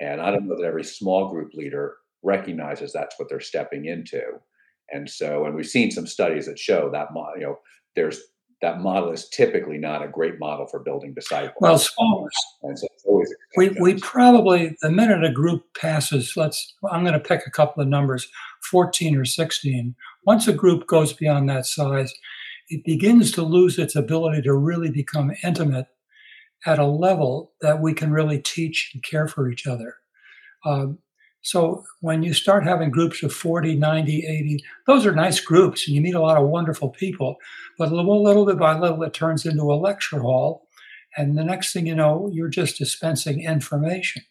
Yeah. 0.00 0.08
And 0.08 0.20
I 0.20 0.30
don't 0.30 0.46
know 0.46 0.56
that 0.56 0.66
every 0.66 0.84
small 0.84 1.28
group 1.28 1.52
leader 1.54 1.96
recognizes 2.22 2.92
that's 2.92 3.18
what 3.18 3.28
they're 3.28 3.40
stepping 3.40 3.86
into. 3.86 4.22
And 4.90 5.08
so, 5.08 5.46
and 5.46 5.54
we've 5.54 5.66
seen 5.66 5.90
some 5.90 6.06
studies 6.06 6.46
that 6.46 6.58
show 6.58 6.90
that 6.90 7.08
you 7.36 7.42
know 7.42 7.58
there's 7.96 8.20
that 8.62 8.80
model 8.80 9.10
is 9.10 9.28
typically 9.28 9.76
not 9.76 10.04
a 10.04 10.08
great 10.08 10.38
model 10.38 10.66
for 10.66 10.78
building 10.78 11.12
disciples. 11.12 11.56
Well, 11.60 11.78
small. 11.78 12.28
And 12.62 12.78
so 12.78 12.86
it's 12.94 13.04
always 13.04 13.34
we 13.56 13.70
we 13.80 13.98
probably 13.98 14.76
the 14.82 14.90
minute 14.90 15.24
a 15.24 15.32
group 15.32 15.64
passes, 15.78 16.36
let's 16.36 16.74
I'm 16.90 17.02
going 17.02 17.14
to 17.14 17.20
pick 17.20 17.46
a 17.46 17.50
couple 17.50 17.82
of 17.82 17.88
numbers, 17.88 18.28
14 18.70 19.16
or 19.16 19.24
16. 19.24 19.94
Once 20.24 20.46
a 20.46 20.52
group 20.52 20.86
goes 20.86 21.12
beyond 21.12 21.48
that 21.48 21.66
size, 21.66 22.14
it 22.72 22.84
begins 22.84 23.30
to 23.32 23.42
lose 23.42 23.78
its 23.78 23.94
ability 23.94 24.40
to 24.42 24.54
really 24.54 24.90
become 24.90 25.32
intimate 25.44 25.86
at 26.64 26.78
a 26.78 26.86
level 26.86 27.52
that 27.60 27.80
we 27.80 27.92
can 27.92 28.10
really 28.10 28.38
teach 28.38 28.92
and 28.94 29.02
care 29.02 29.28
for 29.28 29.50
each 29.50 29.66
other. 29.66 29.96
Um, 30.64 30.98
so 31.42 31.84
when 32.00 32.22
you 32.22 32.32
start 32.32 32.64
having 32.64 32.90
groups 32.90 33.22
of 33.22 33.34
40, 33.34 33.76
90, 33.76 34.26
80, 34.26 34.64
those 34.86 35.04
are 35.04 35.12
nice 35.12 35.40
groups 35.40 35.86
and 35.86 35.94
you 35.94 36.00
meet 36.00 36.14
a 36.14 36.20
lot 36.20 36.38
of 36.40 36.48
wonderful 36.48 36.88
people. 36.88 37.36
But 37.78 37.92
little, 37.92 38.22
little 38.22 38.46
bit 38.46 38.58
by 38.58 38.78
little, 38.78 39.02
it 39.02 39.12
turns 39.12 39.44
into 39.44 39.64
a 39.64 39.74
lecture 39.74 40.20
hall. 40.20 40.68
And 41.16 41.36
the 41.36 41.44
next 41.44 41.72
thing 41.72 41.86
you 41.86 41.94
know, 41.94 42.30
you're 42.32 42.48
just 42.48 42.78
dispensing 42.78 43.42
information. 43.42 44.22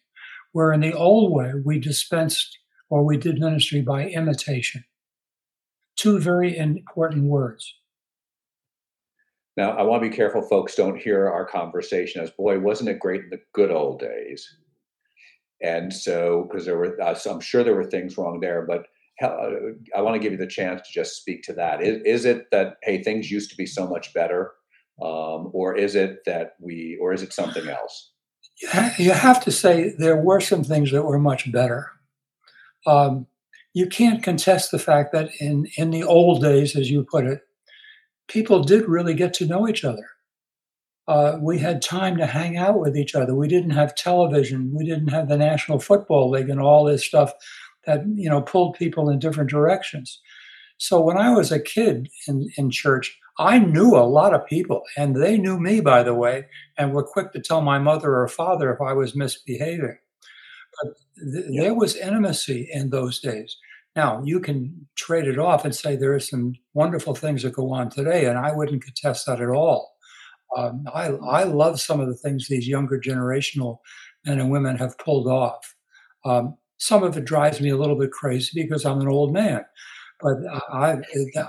Where 0.50 0.72
in 0.72 0.80
the 0.80 0.92
old 0.92 1.32
way, 1.32 1.52
we 1.64 1.78
dispensed 1.78 2.58
or 2.90 3.04
we 3.04 3.18
did 3.18 3.38
ministry 3.38 3.82
by 3.82 4.08
imitation. 4.08 4.84
Two 5.96 6.18
very 6.18 6.56
important 6.56 7.24
words. 7.24 7.74
Now, 9.56 9.72
I 9.72 9.82
want 9.82 10.02
to 10.02 10.08
be 10.08 10.16
careful 10.16 10.42
folks 10.42 10.74
don't 10.74 11.00
hear 11.00 11.28
our 11.28 11.44
conversation 11.44 12.22
as, 12.22 12.30
boy, 12.30 12.58
wasn't 12.58 12.88
it 12.88 12.98
great 12.98 13.24
in 13.24 13.30
the 13.30 13.40
good 13.52 13.70
old 13.70 14.00
days? 14.00 14.48
And 15.62 15.92
so, 15.92 16.48
because 16.48 16.64
there 16.64 16.76
were, 16.76 17.00
uh, 17.00 17.14
so 17.14 17.32
I'm 17.32 17.40
sure 17.40 17.62
there 17.62 17.76
were 17.76 17.84
things 17.84 18.16
wrong 18.16 18.40
there, 18.40 18.66
but 18.66 18.86
uh, 19.22 19.50
I 19.96 20.00
want 20.00 20.14
to 20.14 20.18
give 20.18 20.32
you 20.32 20.38
the 20.38 20.46
chance 20.46 20.80
to 20.82 20.92
just 20.92 21.16
speak 21.16 21.42
to 21.44 21.52
that. 21.52 21.82
Is, 21.82 22.02
is 22.04 22.24
it 22.24 22.50
that, 22.50 22.76
hey, 22.82 23.02
things 23.02 23.30
used 23.30 23.50
to 23.50 23.56
be 23.56 23.66
so 23.66 23.86
much 23.86 24.12
better? 24.14 24.52
Um, 25.00 25.50
or 25.52 25.76
is 25.76 25.94
it 25.94 26.24
that 26.26 26.54
we, 26.58 26.98
or 27.00 27.12
is 27.12 27.22
it 27.22 27.32
something 27.32 27.68
else? 27.68 28.10
You 28.98 29.12
have 29.12 29.42
to 29.44 29.50
say 29.50 29.94
there 29.98 30.16
were 30.16 30.40
some 30.40 30.64
things 30.64 30.92
that 30.92 31.04
were 31.04 31.18
much 31.18 31.50
better. 31.50 31.90
Um, 32.86 33.26
you 33.74 33.86
can't 33.86 34.22
contest 34.22 34.70
the 34.70 34.78
fact 34.78 35.12
that 35.12 35.30
in, 35.40 35.66
in 35.76 35.90
the 35.90 36.02
old 36.02 36.42
days, 36.42 36.76
as 36.76 36.90
you 36.90 37.04
put 37.04 37.26
it, 37.26 37.42
people 38.28 38.62
did 38.62 38.88
really 38.88 39.14
get 39.14 39.34
to 39.34 39.46
know 39.46 39.68
each 39.68 39.84
other. 39.84 40.06
Uh, 41.08 41.38
we 41.40 41.58
had 41.58 41.82
time 41.82 42.16
to 42.16 42.26
hang 42.26 42.56
out 42.56 42.78
with 42.78 42.96
each 42.96 43.14
other. 43.14 43.34
We 43.34 43.48
didn't 43.48 43.70
have 43.70 43.94
television. 43.94 44.72
We 44.72 44.84
didn't 44.84 45.08
have 45.08 45.28
the 45.28 45.36
National 45.36 45.80
Football 45.80 46.30
League 46.30 46.48
and 46.48 46.60
all 46.60 46.84
this 46.84 47.04
stuff 47.04 47.32
that 47.86 48.02
you 48.14 48.30
know 48.30 48.42
pulled 48.42 48.76
people 48.76 49.10
in 49.10 49.18
different 49.18 49.50
directions. 49.50 50.20
So 50.78 51.00
when 51.00 51.16
I 51.16 51.30
was 51.30 51.52
a 51.52 51.60
kid 51.60 52.08
in, 52.26 52.50
in 52.56 52.70
church, 52.70 53.16
I 53.38 53.58
knew 53.58 53.94
a 53.94 54.06
lot 54.06 54.34
of 54.34 54.46
people, 54.46 54.82
and 54.96 55.16
they 55.16 55.38
knew 55.38 55.58
me, 55.58 55.80
by 55.80 56.02
the 56.02 56.14
way, 56.14 56.46
and 56.76 56.92
were 56.92 57.04
quick 57.04 57.32
to 57.32 57.40
tell 57.40 57.62
my 57.62 57.78
mother 57.78 58.16
or 58.16 58.28
father 58.28 58.72
if 58.72 58.80
I 58.80 58.92
was 58.92 59.14
misbehaving. 59.14 59.98
But 60.82 60.94
th- 61.16 61.44
yeah. 61.48 61.62
there 61.62 61.74
was 61.74 61.96
intimacy 61.96 62.68
in 62.72 62.90
those 62.90 63.20
days. 63.20 63.56
Now, 63.94 64.22
you 64.24 64.40
can 64.40 64.86
trade 64.96 65.26
it 65.26 65.38
off 65.38 65.64
and 65.64 65.74
say 65.74 65.96
there 65.96 66.14
are 66.14 66.20
some 66.20 66.54
wonderful 66.72 67.14
things 67.14 67.42
that 67.42 67.52
go 67.52 67.72
on 67.72 67.90
today, 67.90 68.24
and 68.26 68.38
I 68.38 68.52
wouldn't 68.52 68.84
contest 68.84 69.26
that 69.26 69.40
at 69.40 69.50
all. 69.50 69.92
Um, 70.56 70.84
I, 70.94 71.08
I 71.08 71.44
love 71.44 71.80
some 71.80 72.00
of 72.00 72.08
the 72.08 72.14
things 72.14 72.48
these 72.48 72.68
younger 72.68 72.98
generational 72.98 73.78
men 74.24 74.38
and 74.38 74.50
women 74.50 74.76
have 74.76 74.98
pulled 74.98 75.26
off. 75.26 75.74
Um, 76.24 76.56
some 76.78 77.02
of 77.02 77.16
it 77.16 77.24
drives 77.24 77.60
me 77.60 77.70
a 77.70 77.76
little 77.76 77.98
bit 77.98 78.12
crazy 78.12 78.62
because 78.62 78.84
I'm 78.84 79.00
an 79.00 79.08
old 79.08 79.32
man. 79.32 79.64
But 80.20 80.36
I, 80.72 80.98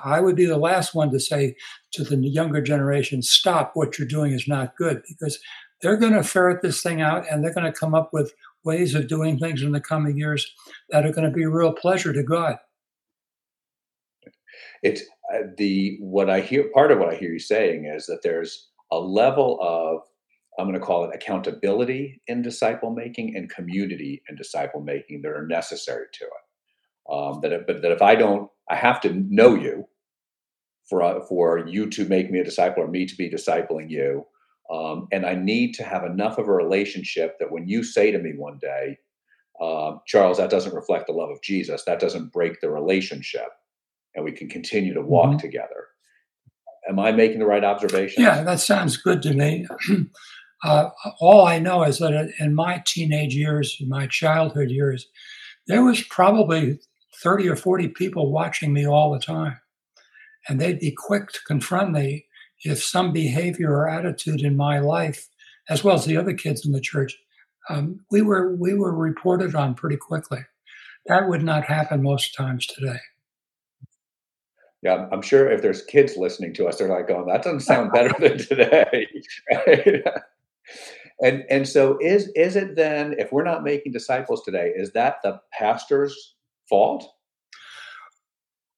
I 0.03 0.19
would 0.19 0.35
be 0.35 0.45
the 0.45 0.57
last 0.57 0.95
one 0.95 1.11
to 1.11 1.19
say 1.19 1.55
to 1.93 2.03
the 2.03 2.17
younger 2.17 2.61
generation, 2.61 3.21
stop, 3.21 3.71
what 3.75 3.97
you're 3.97 4.07
doing 4.07 4.31
is 4.31 4.47
not 4.47 4.75
good, 4.77 5.01
because 5.07 5.39
they're 5.81 5.97
going 5.97 6.13
to 6.13 6.23
ferret 6.23 6.61
this 6.61 6.81
thing 6.81 7.01
out 7.01 7.25
and 7.29 7.43
they're 7.43 7.53
going 7.53 7.71
to 7.71 7.79
come 7.79 7.93
up 7.93 8.11
with 8.13 8.33
ways 8.63 8.95
of 8.95 9.07
doing 9.07 9.37
things 9.37 9.61
in 9.61 9.71
the 9.71 9.81
coming 9.81 10.17
years 10.17 10.53
that 10.89 11.05
are 11.05 11.11
going 11.11 11.29
to 11.29 11.35
be 11.35 11.43
a 11.43 11.49
real 11.49 11.73
pleasure 11.73 12.13
to 12.13 12.23
God. 12.23 12.57
It's 14.81 15.01
uh, 15.33 15.43
the 15.57 15.97
what 15.99 16.29
I 16.29 16.41
hear. 16.41 16.69
Part 16.73 16.91
of 16.91 16.99
what 16.99 17.09
I 17.09 17.15
hear 17.15 17.31
you 17.31 17.39
saying 17.39 17.85
is 17.85 18.05
that 18.07 18.21
there's 18.23 18.69
a 18.91 18.99
level 18.99 19.57
of 19.61 20.01
I'm 20.59 20.67
going 20.67 20.79
to 20.79 20.85
call 20.85 21.05
it 21.05 21.15
accountability 21.15 22.21
in 22.27 22.41
disciple 22.41 22.91
making 22.91 23.35
and 23.35 23.49
community 23.49 24.21
in 24.29 24.35
disciple 24.35 24.81
making 24.81 25.21
that 25.21 25.31
are 25.31 25.47
necessary 25.47 26.05
to 26.13 26.25
it. 26.25 27.11
Um, 27.11 27.39
that 27.41 27.65
but 27.67 27.81
that 27.81 27.91
if 27.91 28.01
I 28.01 28.15
don't, 28.15 28.49
I 28.69 28.75
have 28.75 29.01
to 29.01 29.13
know 29.13 29.55
you 29.55 29.87
for 30.89 31.01
uh, 31.01 31.21
for 31.21 31.65
you 31.67 31.89
to 31.89 32.05
make 32.05 32.31
me 32.31 32.39
a 32.39 32.43
disciple 32.43 32.83
or 32.83 32.87
me 32.87 33.05
to 33.05 33.15
be 33.15 33.29
discipling 33.29 33.89
you. 33.89 34.25
Um, 34.71 35.07
and 35.11 35.25
I 35.25 35.35
need 35.35 35.73
to 35.75 35.83
have 35.83 36.03
enough 36.03 36.37
of 36.37 36.47
a 36.47 36.53
relationship 36.53 37.37
that 37.39 37.51
when 37.51 37.67
you 37.67 37.83
say 37.83 38.11
to 38.11 38.17
me 38.17 38.33
one 38.35 38.57
day, 38.59 38.97
uh, 39.61 39.97
Charles, 40.05 40.37
that 40.37 40.49
doesn't 40.49 40.73
reflect 40.73 41.07
the 41.07 41.13
love 41.13 41.29
of 41.29 41.41
Jesus. 41.41 41.83
That 41.83 41.99
doesn't 41.99 42.31
break 42.31 42.59
the 42.61 42.69
relationship. 42.69 43.49
and 44.15 44.23
we 44.23 44.31
can 44.31 44.47
continue 44.47 44.93
to 44.93 45.01
walk 45.01 45.29
mm-hmm. 45.29 45.37
together. 45.39 45.87
Am 46.87 46.99
I 46.99 47.11
making 47.11 47.39
the 47.39 47.45
right 47.45 47.63
observation? 47.63 48.21
Yeah, 48.21 48.43
that 48.43 48.59
sounds 48.59 48.97
good 48.97 49.21
to 49.23 49.33
me. 49.33 49.65
uh, 50.63 50.89
all 51.19 51.47
I 51.47 51.59
know 51.59 51.83
is 51.83 51.99
that 51.99 52.31
in 52.39 52.53
my 52.53 52.83
teenage 52.85 53.35
years, 53.35 53.77
in 53.79 53.89
my 53.89 54.05
childhood 54.07 54.69
years, 54.69 55.07
there 55.67 55.83
was 55.83 56.03
probably 56.03 56.79
30 57.21 57.49
or 57.49 57.55
40 57.55 57.89
people 57.89 58.31
watching 58.31 58.73
me 58.73 58.85
all 58.85 59.11
the 59.11 59.19
time. 59.19 59.59
And 60.47 60.59
they'd 60.59 60.79
be 60.79 60.91
quick 60.91 61.31
to 61.31 61.39
confront 61.47 61.91
me 61.91 62.25
if 62.63 62.83
some 62.83 63.11
behavior 63.11 63.71
or 63.71 63.89
attitude 63.89 64.41
in 64.41 64.55
my 64.55 64.79
life, 64.79 65.27
as 65.69 65.83
well 65.83 65.95
as 65.95 66.05
the 66.05 66.17
other 66.17 66.33
kids 66.33 66.65
in 66.65 66.71
the 66.71 66.81
church, 66.81 67.17
um, 67.69 67.99
we 68.11 68.21
were 68.21 68.55
we 68.55 68.73
were 68.73 68.93
reported 68.93 69.55
on 69.55 69.75
pretty 69.75 69.97
quickly. 69.97 70.39
That 71.05 71.27
would 71.27 71.43
not 71.43 71.65
happen 71.65 72.01
most 72.01 72.35
times 72.35 72.65
today. 72.65 72.99
Yeah, 74.81 75.07
I'm 75.11 75.21
sure 75.21 75.49
if 75.49 75.61
there's 75.61 75.83
kids 75.83 76.17
listening 76.17 76.53
to 76.55 76.67
us, 76.67 76.77
they're 76.77 76.89
like 76.89 77.07
going, 77.07 77.27
"That 77.27 77.43
doesn't 77.43 77.61
sound 77.61 77.91
better 77.91 78.13
than 78.19 78.37
today." 78.37 79.07
right? 79.51 80.03
and 81.21 81.43
and 81.49 81.67
so 81.67 81.97
is 82.01 82.29
is 82.35 82.55
it 82.55 82.75
then 82.75 83.15
if 83.17 83.31
we're 83.31 83.43
not 83.43 83.63
making 83.63 83.93
disciples 83.93 84.43
today, 84.43 84.73
is 84.75 84.91
that 84.91 85.17
the 85.23 85.39
pastor's 85.57 86.35
fault? 86.69 87.09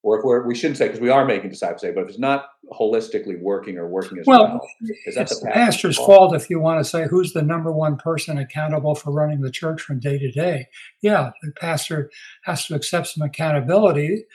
or 0.06 0.20
if 0.20 0.24
we're, 0.24 0.46
we 0.46 0.54
shouldn't 0.54 0.78
say 0.78 0.86
because 0.86 1.02
we 1.02 1.10
are 1.10 1.26
making 1.26 1.50
disciples 1.50 1.82
today, 1.82 1.94
but 1.94 2.04
if 2.04 2.10
it's 2.10 2.20
not 2.20 2.46
holistically 2.72 3.40
working 3.40 3.78
or 3.78 3.88
working 3.88 4.18
as 4.20 4.26
well, 4.26 4.44
well 4.44 4.62
is 5.06 5.16
that 5.16 5.24
it's 5.24 5.40
the 5.40 5.48
pastor's 5.48 5.98
fault? 5.98 6.08
fault 6.08 6.36
if 6.36 6.50
you 6.50 6.60
want 6.60 6.84
to 6.84 6.90
say 6.90 7.08
who's 7.08 7.34
the 7.34 7.42
number 7.42 7.72
one 7.72 7.98
person 7.98 8.38
accountable 8.38 8.96
for 8.96 9.12
running 9.12 9.42
the 9.42 9.52
church 9.52 9.82
from 9.82 10.00
day 10.00 10.18
to 10.18 10.32
day? 10.32 10.68
Yeah, 11.02 11.32
the 11.42 11.52
pastor 11.52 12.10
has 12.44 12.66
to 12.66 12.76
accept 12.76 13.08
some 13.08 13.26
accountability. 13.26 14.26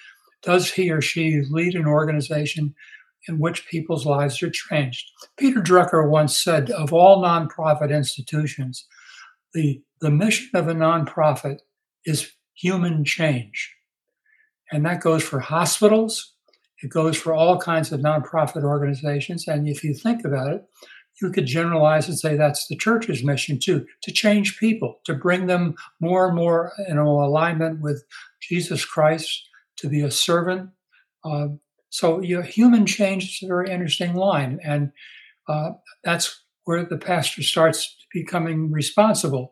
Does 0.42 0.70
he 0.70 0.90
or 0.90 1.00
she 1.00 1.42
lead 1.50 1.74
an 1.74 1.86
organization 1.86 2.74
in 3.28 3.38
which 3.38 3.66
people's 3.66 4.06
lives 4.06 4.42
are 4.42 4.50
changed? 4.50 5.10
Peter 5.36 5.60
Drucker 5.60 6.08
once 6.08 6.40
said, 6.42 6.70
of 6.70 6.92
all 6.92 7.22
nonprofit 7.22 7.94
institutions, 7.94 8.86
the, 9.52 9.82
the 10.00 10.10
mission 10.10 10.50
of 10.54 10.68
a 10.68 10.74
nonprofit 10.74 11.58
is 12.06 12.32
human 12.54 13.04
change 13.04 13.74
and 14.70 14.84
that 14.86 15.00
goes 15.00 15.22
for 15.22 15.40
hospitals, 15.40 16.34
it 16.82 16.88
goes 16.88 17.16
for 17.16 17.32
all 17.32 17.58
kinds 17.58 17.92
of 17.92 18.00
nonprofit 18.00 18.64
organizations. 18.64 19.46
And 19.46 19.68
if 19.68 19.84
you 19.84 19.94
think 19.94 20.24
about 20.24 20.52
it, 20.52 20.64
you 21.20 21.30
could 21.30 21.46
generalize 21.46 22.08
and 22.08 22.18
say 22.18 22.36
that's 22.36 22.66
the 22.68 22.76
church's 22.76 23.22
mission 23.22 23.58
too 23.58 23.86
to 24.02 24.12
change 24.12 24.58
people, 24.58 25.00
to 25.04 25.14
bring 25.14 25.46
them 25.46 25.74
more 26.00 26.28
and 26.28 26.36
more 26.36 26.72
in 26.88 26.96
alignment 26.96 27.80
with 27.80 28.04
Jesus 28.40 28.84
Christ, 28.84 29.48
to 29.76 29.88
be 29.88 30.00
a 30.00 30.10
servant. 30.10 30.70
Uh, 31.24 31.48
so, 31.90 32.20
you 32.20 32.36
know, 32.36 32.42
human 32.42 32.86
change 32.86 33.24
is 33.24 33.40
a 33.42 33.46
very 33.48 33.70
interesting 33.70 34.14
line. 34.14 34.60
And 34.64 34.92
uh, 35.48 35.72
that's 36.04 36.42
where 36.64 36.84
the 36.84 36.96
pastor 36.96 37.42
starts 37.42 37.96
becoming 38.12 38.70
responsible. 38.70 39.50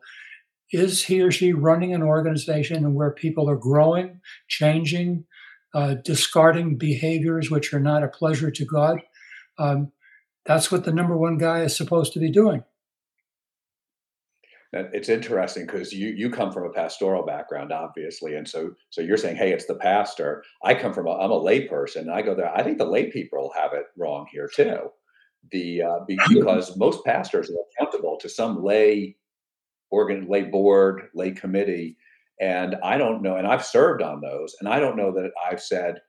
Is 0.71 1.03
he 1.03 1.21
or 1.21 1.31
she 1.31 1.51
running 1.53 1.93
an 1.93 2.03
organization 2.03 2.93
where 2.93 3.11
people 3.11 3.49
are 3.49 3.57
growing, 3.57 4.21
changing, 4.47 5.25
uh, 5.73 5.95
discarding 6.03 6.77
behaviors 6.77 7.51
which 7.51 7.73
are 7.73 7.79
not 7.79 8.03
a 8.03 8.07
pleasure 8.07 8.51
to 8.51 8.65
God? 8.65 9.01
Um, 9.57 9.91
that's 10.45 10.71
what 10.71 10.83
the 10.83 10.93
number 10.93 11.17
one 11.17 11.37
guy 11.37 11.61
is 11.61 11.75
supposed 11.75 12.13
to 12.13 12.19
be 12.19 12.31
doing. 12.31 12.63
It's 14.71 15.09
interesting 15.09 15.65
because 15.65 15.91
you 15.91 16.09
you 16.09 16.29
come 16.29 16.51
from 16.51 16.65
a 16.65 16.69
pastoral 16.69 17.25
background, 17.25 17.71
obviously, 17.71 18.35
and 18.35 18.47
so 18.47 18.75
so 18.91 19.01
you're 19.01 19.17
saying, 19.17 19.35
hey, 19.37 19.51
it's 19.51 19.65
the 19.65 19.73
pastor. 19.73 20.43
I 20.63 20.75
come 20.75 20.93
from 20.93 21.07
a 21.07 21.11
I'm 21.11 21.31
a 21.31 21.39
layperson. 21.39 22.07
I 22.07 22.21
go 22.21 22.35
there. 22.35 22.55
I 22.55 22.61
think 22.61 22.77
the 22.77 22.85
lay 22.85 23.09
people 23.09 23.51
have 23.55 23.73
it 23.73 23.85
wrong 23.97 24.27
here 24.31 24.47
too. 24.47 24.91
The 25.51 25.81
uh, 25.81 25.99
because 26.07 26.77
most 26.77 27.03
pastors 27.03 27.49
are 27.49 27.55
accountable 27.83 28.17
to 28.17 28.29
some 28.29 28.63
lay 28.63 29.15
organ 29.89 30.27
lay 30.27 30.43
board, 30.43 31.09
lay 31.15 31.31
committee. 31.31 31.97
And 32.39 32.77
I 32.83 32.97
don't 32.97 33.21
know, 33.21 33.35
and 33.35 33.45
I've 33.45 33.65
served 33.65 34.01
on 34.01 34.21
those, 34.21 34.55
and 34.59 34.69
I 34.69 34.79
don't 34.79 34.95
know 34.95 35.11
that 35.11 35.31
I've 35.49 35.61
said, 35.61 35.99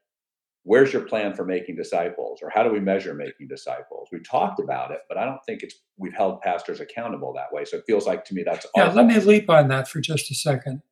where's 0.62 0.92
your 0.92 1.02
plan 1.02 1.34
for 1.34 1.44
making 1.44 1.74
disciples? 1.76 2.40
or 2.42 2.50
how 2.50 2.62
do 2.62 2.70
we 2.70 2.80
measure 2.80 3.14
making 3.14 3.48
disciples? 3.48 4.08
We 4.12 4.20
talked 4.20 4.60
about 4.60 4.90
it 4.90 5.00
but 5.08 5.18
i 5.18 5.24
don't 5.24 5.40
think 5.46 5.62
it's 5.62 5.74
we've 5.96 6.14
held 6.14 6.40
pastors 6.40 6.80
accountable 6.80 7.32
that 7.34 7.52
way 7.52 7.64
so 7.64 7.78
it 7.78 7.84
feels 7.86 8.06
like 8.06 8.24
to 8.26 8.34
me 8.34 8.42
that's 8.44 8.66
yeah 8.76 8.92
let 8.92 9.06
me 9.06 9.18
leap 9.20 9.48
on 9.50 9.68
that 9.68 9.88
for 9.88 10.00
just 10.00 10.30
a 10.30 10.34
second. 10.34 10.82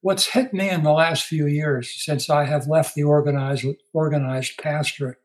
What's 0.00 0.26
hit 0.26 0.52
me 0.52 0.68
in 0.68 0.82
the 0.82 0.92
last 0.92 1.24
few 1.26 1.46
years 1.46 2.04
since 2.04 2.28
i 2.28 2.44
have 2.44 2.66
left 2.66 2.94
the 2.94 3.04
organized 3.04 3.66
organized 3.92 4.58
pastorate 4.58 5.18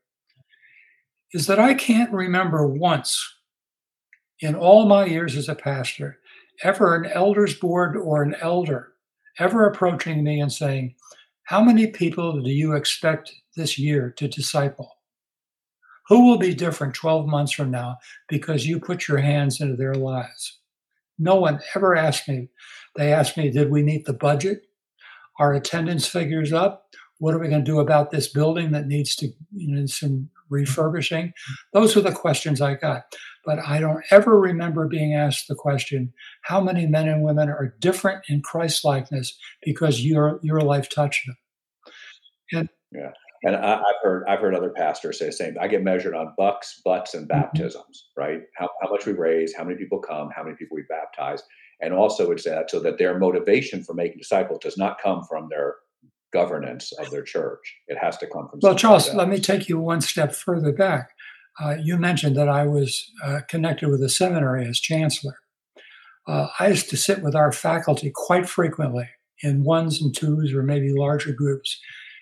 is 1.33 1.47
that 1.47 1.59
i 1.59 1.73
can't 1.73 2.11
remember 2.11 2.67
once 2.67 3.19
in 4.39 4.55
all 4.55 4.85
my 4.85 5.05
years 5.05 5.35
as 5.35 5.49
a 5.49 5.55
pastor 5.55 6.19
ever 6.63 6.95
an 6.95 7.09
elders 7.11 7.55
board 7.55 7.97
or 7.97 8.21
an 8.21 8.35
elder 8.39 8.93
ever 9.39 9.65
approaching 9.65 10.23
me 10.23 10.39
and 10.39 10.51
saying, 10.51 10.95
How 11.43 11.63
many 11.63 11.87
people 11.87 12.41
do 12.41 12.49
you 12.49 12.73
expect 12.73 13.33
this 13.55 13.77
year 13.77 14.13
to 14.17 14.27
disciple? 14.27 14.91
Who 16.07 16.25
will 16.25 16.37
be 16.37 16.53
different 16.53 16.93
12 16.93 17.27
months 17.27 17.51
from 17.51 17.69
now 17.69 17.97
because 18.29 18.65
you 18.65 18.79
put 18.79 19.07
your 19.07 19.17
hands 19.17 19.59
into 19.59 19.75
their 19.75 19.95
lives? 19.95 20.59
No 21.19 21.35
one 21.35 21.59
ever 21.75 21.95
asked 21.95 22.29
me. 22.29 22.49
They 22.95 23.11
asked 23.11 23.37
me, 23.37 23.49
Did 23.49 23.69
we 23.69 23.83
meet 23.83 24.05
the 24.05 24.13
budget? 24.13 24.61
Our 25.39 25.53
attendance 25.53 26.07
figures 26.07 26.53
up? 26.53 26.85
What 27.19 27.33
are 27.33 27.39
we 27.39 27.47
going 27.47 27.65
to 27.65 27.71
do 27.71 27.79
about 27.79 28.11
this 28.11 28.27
building 28.27 28.71
that 28.71 28.87
needs 28.87 29.15
to, 29.17 29.27
you 29.55 29.71
know, 29.71 29.85
some 29.87 30.29
refurbishing? 30.49 31.33
Those 31.73 31.95
were 31.95 32.01
the 32.01 32.11
questions 32.11 32.61
I 32.61 32.75
got 32.75 33.15
but 33.47 33.59
I 33.65 33.79
don't 33.79 34.03
ever 34.11 34.37
remember 34.37 34.89
being 34.89 35.13
asked 35.15 35.47
the 35.47 35.55
question, 35.55 36.13
how 36.41 36.59
many 36.59 36.85
men 36.85 37.07
and 37.07 37.23
women 37.23 37.47
are 37.47 37.73
different 37.79 38.25
in 38.27 38.41
Christ 38.41 38.83
likeness 38.83 39.35
because 39.63 40.05
your 40.05 40.41
your 40.43 40.59
life 40.59 40.89
touched 40.89 41.25
them? 41.25 41.37
And 42.51 42.69
yeah. 42.91 43.11
And 43.43 43.55
I, 43.55 43.77
have 43.77 43.83
heard 44.03 44.25
I've 44.27 44.39
heard 44.39 44.53
other 44.53 44.71
pastors 44.71 45.19
say 45.19 45.27
the 45.27 45.31
same. 45.31 45.55
I 45.61 45.69
get 45.69 45.81
measured 45.81 46.13
on 46.13 46.33
bucks, 46.37 46.81
butts, 46.83 47.13
and 47.13 47.27
mm-hmm. 47.27 47.39
baptisms, 47.39 48.07
right? 48.17 48.41
How, 48.57 48.67
how 48.81 48.89
much 48.89 49.05
we 49.05 49.13
raise, 49.13 49.55
how 49.55 49.63
many 49.63 49.77
people 49.77 49.99
come, 49.99 50.29
how 50.35 50.43
many 50.43 50.57
people 50.57 50.75
we 50.75 50.83
baptize, 50.89 51.41
and 51.79 51.93
also 51.93 52.29
it's 52.31 52.43
that 52.43 52.69
so 52.69 52.81
that 52.81 52.97
their 52.97 53.17
motivation 53.17 53.81
for 53.81 53.93
making 53.93 54.17
disciples 54.17 54.59
does 54.61 54.77
not 54.77 55.01
come 55.01 55.23
from 55.23 55.47
their 55.49 55.75
governance 56.33 56.91
of 56.99 57.09
their 57.11 57.23
church. 57.23 57.75
It 57.87 57.97
has 57.97 58.17
to 58.17 58.27
come 58.27 58.49
from. 58.49 58.59
Well, 58.61 58.75
Charles, 58.75 59.07
else. 59.07 59.15
let 59.15 59.29
me 59.29 59.39
take 59.39 59.69
you 59.69 59.79
one 59.79 60.01
step 60.01 60.35
further 60.35 60.73
back. 60.73 61.11
Uh, 61.59 61.75
you 61.81 61.97
mentioned 61.97 62.35
that 62.35 62.49
I 62.49 62.65
was 62.65 63.11
uh, 63.23 63.39
connected 63.47 63.89
with 63.89 63.99
the 63.99 64.09
seminary 64.09 64.67
as 64.67 64.79
chancellor. 64.79 65.37
Uh, 66.27 66.47
I 66.59 66.67
used 66.67 66.89
to 66.89 66.97
sit 66.97 67.23
with 67.23 67.35
our 67.35 67.51
faculty 67.51 68.11
quite 68.13 68.47
frequently 68.47 69.09
in 69.41 69.63
ones 69.63 70.01
and 70.01 70.15
twos 70.15 70.53
or 70.53 70.61
maybe 70.61 70.93
larger 70.93 71.31
groups, 71.31 71.79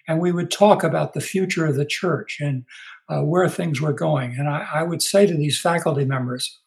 and 0.07 0.19
we 0.19 0.31
would 0.31 0.51
talk 0.51 0.83
about 0.83 1.13
the 1.13 1.21
future 1.21 1.65
of 1.65 1.75
the 1.75 1.85
church 1.85 2.37
and 2.39 2.65
uh, 3.09 3.21
where 3.21 3.49
things 3.49 3.81
were 3.81 3.93
going. 3.93 4.35
And 4.37 4.47
I, 4.47 4.67
I 4.73 4.83
would 4.83 5.01
say 5.01 5.25
to 5.25 5.35
these 5.35 5.59
faculty 5.59 6.05
members, 6.05 6.59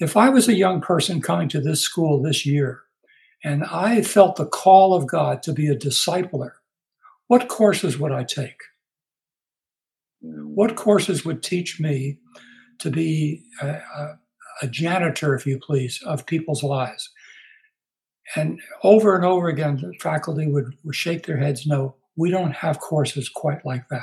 if 0.00 0.16
I 0.16 0.28
was 0.28 0.48
a 0.48 0.54
young 0.54 0.80
person 0.80 1.22
coming 1.22 1.48
to 1.50 1.60
this 1.60 1.80
school 1.80 2.20
this 2.20 2.44
year 2.44 2.82
and 3.44 3.64
I 3.64 4.02
felt 4.02 4.36
the 4.36 4.46
call 4.46 4.94
of 4.94 5.06
God 5.06 5.42
to 5.44 5.52
be 5.52 5.68
a 5.68 5.76
discipler, 5.76 6.52
what 7.28 7.48
courses 7.48 7.98
would 7.98 8.12
I 8.12 8.24
take? 8.24 8.60
What 10.24 10.76
courses 10.76 11.24
would 11.24 11.42
teach 11.42 11.80
me 11.80 12.18
to 12.78 12.90
be 12.90 13.44
a, 13.60 13.80
a, 14.62 14.66
janitor, 14.68 15.34
if 15.34 15.46
you 15.46 15.58
please, 15.58 16.00
of 16.06 16.26
people's 16.26 16.62
lives? 16.62 17.10
And 18.36 18.60
over 18.82 19.14
and 19.14 19.24
over 19.24 19.48
again, 19.48 19.76
the 19.76 19.92
faculty 20.00 20.46
would, 20.46 20.76
would 20.82 20.94
shake 20.94 21.26
their 21.26 21.36
heads, 21.36 21.66
no, 21.66 21.96
we 22.16 22.30
don't 22.30 22.52
have 22.52 22.80
courses 22.80 23.28
quite 23.28 23.64
like 23.66 23.88
that. 23.88 24.02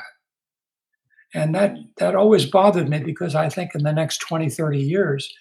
And 1.34 1.56
that, 1.56 1.76
that 1.98 2.16
always 2.16 2.46
bothered 2.46 2.90
me 2.90 3.00
because 3.00 3.36
I 3.36 3.50
think 3.50 3.74
in 3.74 3.84
the 3.84 3.94
next 3.94 4.18
20, 4.20 4.50
30 4.50 4.80
years, 4.80 5.34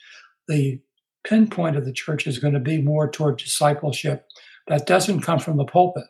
the 0.49 0.81
pinpoint 1.25 1.77
of 1.77 1.85
the 1.85 1.93
church 1.93 2.27
is 2.27 2.39
going 2.39 2.55
to 2.55 2.61
be 2.61 2.81
more 2.81 3.11
toward 3.11 3.39
discipleship 3.39 4.27
that 4.69 4.87
doesn't 4.87 5.21
come 5.21 5.41
from 5.41 5.57
the 5.57 5.65
pulpit. 5.65 6.05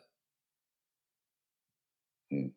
Hmm 2.31 2.47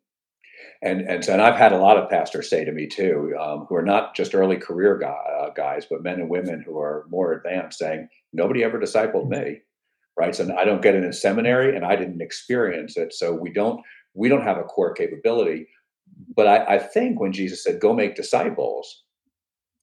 and 0.85 1.01
and 1.01 1.25
so 1.25 1.33
and 1.33 1.41
I've 1.41 1.57
had 1.57 1.73
a 1.73 1.79
lot 1.79 1.97
of 1.97 2.09
pastors 2.09 2.49
say 2.49 2.63
to 2.63 2.71
me 2.71 2.87
too, 2.87 3.35
um, 3.39 3.65
who 3.67 3.75
are 3.75 3.83
not 3.83 4.15
just 4.15 4.35
early 4.35 4.57
career 4.57 4.97
guy, 4.97 5.09
uh, 5.09 5.49
guys, 5.49 5.85
but 5.89 6.03
men 6.03 6.19
and 6.19 6.29
women 6.29 6.61
who 6.61 6.77
are 6.79 7.05
more 7.09 7.33
advanced, 7.33 7.79
saying 7.79 8.07
nobody 8.33 8.63
ever 8.63 8.79
discipled 8.79 9.27
me, 9.27 9.61
right? 10.17 10.35
So 10.35 10.55
I 10.55 10.63
don't 10.63 10.83
get 10.83 10.95
it 10.95 11.03
in 11.03 11.11
seminary, 11.11 11.75
and 11.75 11.83
I 11.83 11.95
didn't 11.95 12.21
experience 12.21 12.97
it, 12.97 13.13
so 13.13 13.33
we 13.33 13.51
don't 13.51 13.81
we 14.13 14.29
don't 14.29 14.43
have 14.43 14.59
a 14.59 14.63
core 14.63 14.93
capability. 14.93 15.67
But 16.35 16.47
I, 16.47 16.75
I 16.75 16.79
think 16.79 17.19
when 17.19 17.33
Jesus 17.33 17.63
said, 17.63 17.81
"Go 17.81 17.93
make 17.93 18.15
disciples," 18.15 19.03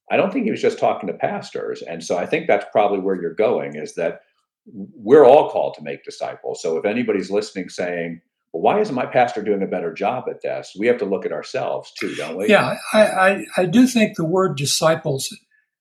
I 0.09 0.17
don't 0.17 0.31
think 0.31 0.45
he 0.45 0.51
was 0.51 0.61
just 0.61 0.79
talking 0.79 1.07
to 1.07 1.13
pastors, 1.15 1.81
and 1.81 2.03
so 2.03 2.17
I 2.17 2.25
think 2.25 2.47
that's 2.47 2.65
probably 2.71 2.99
where 2.99 3.21
you're 3.21 3.35
going 3.35 3.75
is 3.75 3.93
that 3.95 4.21
we're 4.65 5.25
all 5.25 5.49
called 5.49 5.73
to 5.75 5.83
make 5.83 6.05
disciples. 6.05 6.61
So 6.61 6.77
if 6.77 6.85
anybody's 6.85 7.29
listening, 7.29 7.67
saying 7.67 8.21
well, 8.53 8.61
why 8.61 8.79
isn't 8.79 8.93
my 8.93 9.07
pastor 9.07 9.41
doing 9.41 9.63
a 9.63 9.67
better 9.67 9.91
job 9.91 10.25
at 10.29 10.41
this? 10.41 10.75
We 10.77 10.87
have 10.87 10.99
to 10.99 11.05
look 11.05 11.25
at 11.25 11.31
ourselves 11.31 11.91
too, 11.99 12.13
don't 12.15 12.37
we? 12.37 12.47
Yeah, 12.47 12.75
I, 12.93 13.01
I, 13.01 13.45
I 13.57 13.65
do 13.65 13.87
think 13.87 14.15
the 14.15 14.25
word 14.25 14.55
disciples 14.55 15.35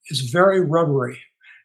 is 0.08 0.30
very 0.30 0.60
rubbery. 0.60 1.20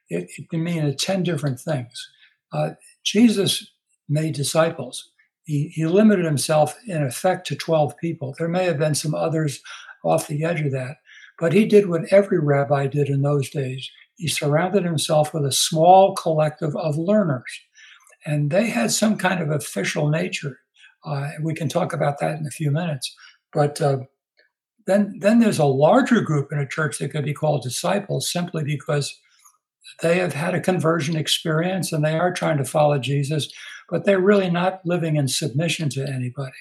It, 0.10 0.30
it 0.38 0.50
can 0.50 0.64
mean 0.64 0.96
10 0.96 1.24
different 1.24 1.62
things. 1.62 2.10
Uh, 2.52 2.72
Jesus 3.06 3.72
made 4.10 4.34
disciples. 4.34 5.10
He, 5.46 5.70
he 5.74 5.86
limited 5.86 6.26
himself, 6.26 6.78
in 6.88 7.04
effect, 7.04 7.48
to 7.48 7.56
12 7.56 7.98
people. 7.98 8.36
There 8.38 8.50
may 8.50 8.66
have 8.66 8.78
been 8.78 8.96
some 8.96 9.16
others 9.16 9.62
off 10.04 10.28
the 10.28 10.44
edge 10.44 10.62
of 10.62 10.74
that, 10.74 10.98
but 11.40 11.54
he 11.54 11.66
did 11.66 11.88
what 11.88 12.12
every 12.12 12.40
rabbi 12.40 12.88
did 12.88 13.08
in 13.08 13.22
those 13.22 13.50
days. 13.50 13.90
He 14.16 14.28
surrounded 14.28 14.84
himself 14.84 15.34
with 15.34 15.46
a 15.46 15.52
small 15.54 16.16
collective 16.16 16.76
of 16.76 16.98
learners, 16.98 17.62
and 18.26 18.52
they 18.52 18.68
had 18.68 18.92
some 18.92 19.18
kind 19.18 19.42
of 19.42 19.52
official 19.52 20.10
nature. 20.10 20.60
Uh, 21.08 21.30
we 21.42 21.54
can 21.54 21.70
talk 21.70 21.94
about 21.94 22.20
that 22.20 22.40
in 22.40 22.46
a 22.46 22.52
few 22.52 22.72
minutes. 22.72 23.16
But 23.54 23.82
uh, 23.82 24.00
then, 24.86 25.18
then 25.20 25.40
there's 25.40 25.60
a 25.60 25.66
larger 25.66 26.22
group 26.22 26.52
in 26.52 26.60
a 26.60 26.68
church 26.68 27.00
that 27.00 27.10
could 27.10 27.26
be 27.26 27.34
called 27.34 27.64
disciples 27.64 28.32
simply 28.32 28.64
because 28.64 29.18
they 30.02 30.20
have 30.20 30.34
had 30.34 30.54
a 30.54 30.60
conversion 30.60 31.16
experience 31.16 31.92
and 31.92 32.04
they 32.04 32.18
are 32.18 32.34
trying 32.34 32.58
to 32.58 32.66
follow 32.66 32.98
Jesus, 33.00 33.50
but 33.90 34.06
they're 34.06 34.20
really 34.20 34.50
not 34.50 34.82
living 34.86 35.16
in 35.16 35.28
submission 35.28 35.90
to 35.90 36.08
anybody. 36.08 36.52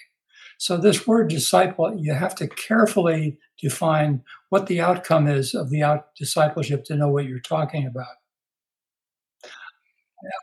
So, 0.59 0.79
this 0.79 1.07
word 1.07 1.29
disciple, 1.29 1.95
you 1.99 2.15
have 2.15 2.35
to 2.37 2.49
carefully 2.49 3.39
define 3.61 4.23
what 4.49 4.67
the 4.67 4.81
outcome 4.81 5.27
is 5.27 5.55
of 5.55 5.71
the 5.71 5.83
out 5.83 6.15
discipleship 6.17 6.85
to 6.85 6.97
know 6.97 7.09
what 7.09 7.27
you're 7.27 7.41
talking 7.41 7.87
about. 7.87 8.07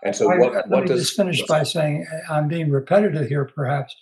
And 0.04 0.16
so, 0.16 0.28
what, 0.28 0.54
let 0.54 0.70
what 0.70 0.84
me 0.84 0.88
does 0.88 1.02
just 1.02 1.18
finish 1.18 1.42
by 1.48 1.64
saying 1.64 2.06
I'm 2.30 2.48
being 2.48 2.70
repetitive 2.70 3.28
here, 3.28 3.46
perhaps. 3.46 3.96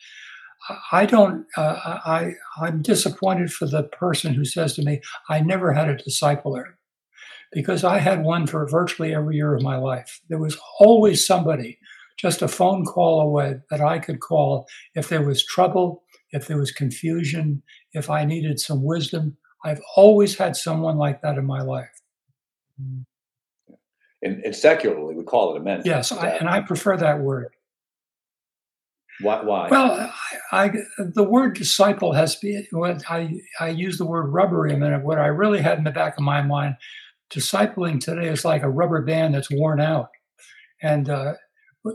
I 0.92 1.06
don't. 1.06 1.46
Uh, 1.58 1.76
I 2.06 2.34
I'm 2.62 2.82
disappointed 2.82 3.52
for 3.52 3.66
the 3.66 3.84
person 3.84 4.34
who 4.34 4.46
says 4.46 4.76
to 4.76 4.84
me, 4.84 5.02
"I 5.30 5.42
never 5.42 5.74
had 5.74 5.90
a 5.90 5.96
discipler," 5.96 6.74
because 7.52 7.84
I 7.84 7.98
had 8.00 8.24
one 8.24 8.48
for 8.48 8.68
virtually 8.68 9.14
every 9.14 9.36
year 9.36 9.56
of 9.56 9.64
my 9.64 9.78
life. 9.78 10.22
There 10.30 10.40
was 10.40 10.58
always 10.80 11.26
somebody, 11.26 11.80
just 12.18 12.42
a 12.42 12.48
phone 12.48 12.86
call 12.86 13.22
away, 13.22 13.56
that 13.72 13.82
I 13.82 14.00
could 14.00 14.20
call 14.20 14.68
if 14.94 15.10
there 15.10 15.26
was 15.26 15.44
trouble, 15.44 16.04
if 16.32 16.48
there 16.48 16.58
was 16.58 16.72
confusion, 16.72 17.64
if 17.94 18.10
I 18.10 18.26
needed 18.26 18.60
some 18.60 18.84
wisdom. 18.84 19.38
I've 19.64 19.82
always 19.96 20.38
had 20.38 20.56
someone 20.56 20.98
like 20.98 21.22
that 21.22 21.38
in 21.38 21.46
my 21.46 21.62
life. 21.62 22.02
And, 24.22 24.44
and 24.44 24.56
secularly 24.56 25.16
we 25.16 25.24
call 25.24 25.56
it 25.56 25.62
a 25.62 25.64
mentor? 25.64 25.88
Yes, 25.88 26.12
I, 26.12 26.30
and 26.30 26.50
I 26.50 26.62
prefer 26.62 26.98
that 26.98 27.20
word. 27.20 27.56
Why? 29.22 29.44
why? 29.44 29.68
Well, 29.70 30.12
I, 30.52 30.64
I, 30.64 30.72
the 30.98 31.24
word 31.24 31.56
disciple 31.56 32.14
has 32.14 32.36
been 32.36 32.66
what 32.72 33.04
I 33.10 33.42
I 33.60 33.70
use 33.70 33.98
the 33.98 34.06
word 34.06 34.28
rubbery 34.28 34.74
a 34.74 34.78
minute. 34.78 35.04
What 35.04 35.20
I 35.20 35.28
really 35.28 35.62
had 35.62 35.78
in 35.78 35.84
the 35.84 35.92
back 35.92 36.18
of 36.18 36.24
my 36.24 36.42
mind, 36.42 36.78
discipling 37.32 38.00
today 38.00 38.28
is 38.28 38.46
like 38.46 38.64
a 38.64 38.70
rubber 38.70 39.02
band 39.02 39.36
that's 39.36 39.52
worn 39.52 39.80
out, 39.80 40.10
and 40.82 41.10
uh, 41.10 41.34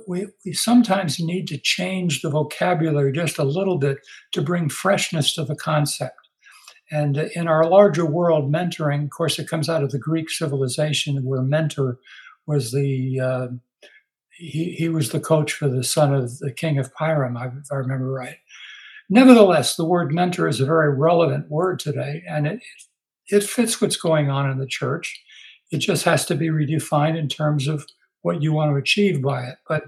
we 0.06 0.28
we 0.44 0.52
sometimes 0.52 1.18
need 1.18 1.46
to 1.48 1.58
change 1.58 2.22
the 2.22 2.30
vocabulary 2.30 3.12
just 3.12 3.38
a 3.38 3.44
little 3.44 3.78
bit 3.78 3.98
to 4.32 4.42
bring 4.42 4.68
freshness 4.68 5.34
to 5.34 5.44
the 5.44 5.56
concept. 5.56 6.16
And 6.90 7.16
in 7.35 7.49
our 7.49 7.68
larger 7.68 8.07
world, 8.07 8.53
mentoring, 8.53 9.05
of 9.05 9.11
course, 9.11 9.38
it 9.38 9.49
comes 9.49 9.68
out 9.68 9.83
of 9.83 9.90
the 9.90 9.99
Greek 9.99 10.31
civilization 10.31 11.25
where 11.25 11.42
mentor 11.42 11.99
was 12.46 12.72
the 12.72 13.20
uh, 13.20 13.49
he, 14.31 14.72
he 14.72 14.88
was 14.88 15.11
the 15.11 15.20
coach 15.20 15.53
for 15.53 15.68
the 15.68 15.83
son 15.83 16.14
of 16.14 16.38
the 16.38 16.53
king 16.53 16.79
of 16.79 16.94
Pyram, 16.94 17.37
if 17.61 17.72
I 17.72 17.77
remember 17.77 18.11
right. 18.11 18.37
Nevertheless, 19.09 19.77
the 19.77 19.85
word 19.85 20.12
mentor 20.12 20.46
is 20.46 20.61
a 20.61 20.66
very 20.66 20.94
relevant 20.94 21.51
word 21.51 21.79
today, 21.79 22.22
and 22.29 22.46
it, 22.46 22.61
it 23.29 23.42
fits 23.44 23.81
what's 23.81 23.96
going 23.96 24.31
on 24.31 24.51
in 24.51 24.59
the 24.59 24.66
church. 24.66 25.22
It 25.70 25.79
just 25.79 26.05
has 26.05 26.27
to 26.27 26.35
be 26.35 26.49
redefined 26.49 27.18
in 27.18 27.29
terms 27.29 27.66
of 27.66 27.87
what 28.22 28.42
you 28.42 28.53
want 28.53 28.72
to 28.72 28.77
achieve 28.77 29.22
by 29.22 29.44
it. 29.44 29.57
But 29.68 29.85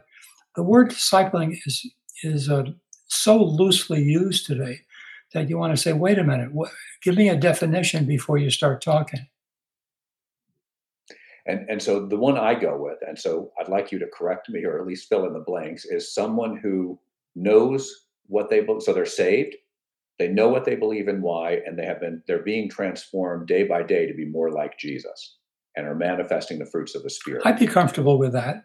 the 0.56 0.62
word 0.62 0.90
discipling 0.90 1.58
is 1.66 1.86
is 2.24 2.50
uh, 2.50 2.64
so 3.06 3.42
loosely 3.42 4.02
used 4.02 4.46
today 4.46 4.80
that 5.34 5.48
you 5.48 5.58
want 5.58 5.74
to 5.74 5.82
say, 5.82 5.92
wait 5.92 6.18
a 6.18 6.24
minute, 6.24 6.52
what, 6.52 6.70
give 7.02 7.16
me 7.16 7.28
a 7.28 7.36
definition 7.36 8.06
before 8.06 8.38
you 8.38 8.50
start 8.50 8.82
talking. 8.82 9.26
And, 11.46 11.68
and 11.70 11.82
so 11.82 12.06
the 12.06 12.16
one 12.16 12.36
I 12.36 12.54
go 12.54 12.76
with, 12.76 12.98
and 13.06 13.18
so 13.18 13.52
I'd 13.58 13.68
like 13.68 13.90
you 13.90 13.98
to 13.98 14.06
correct 14.12 14.50
me 14.50 14.64
or 14.64 14.78
at 14.78 14.86
least 14.86 15.08
fill 15.08 15.26
in 15.26 15.32
the 15.32 15.40
blanks, 15.40 15.84
is 15.86 16.14
someone 16.14 16.58
who 16.58 16.98
knows 17.34 18.06
what 18.26 18.50
they 18.50 18.60
believe. 18.60 18.82
So 18.82 18.92
they're 18.92 19.06
saved, 19.06 19.56
they 20.18 20.28
know 20.28 20.48
what 20.48 20.64
they 20.64 20.74
believe 20.74 21.08
and 21.08 21.22
why, 21.22 21.60
and 21.64 21.78
they 21.78 21.86
have 21.86 22.00
been 22.00 22.22
they're 22.26 22.42
being 22.42 22.68
transformed 22.68 23.46
day 23.46 23.62
by 23.64 23.82
day 23.82 24.06
to 24.06 24.14
be 24.14 24.26
more 24.26 24.50
like 24.50 24.78
Jesus 24.78 25.36
and 25.76 25.86
are 25.86 25.94
manifesting 25.94 26.58
the 26.58 26.66
fruits 26.66 26.94
of 26.94 27.02
the 27.02 27.10
Spirit. 27.10 27.42
I'd 27.46 27.58
be 27.58 27.66
comfortable 27.66 28.18
with 28.18 28.32
that. 28.32 28.64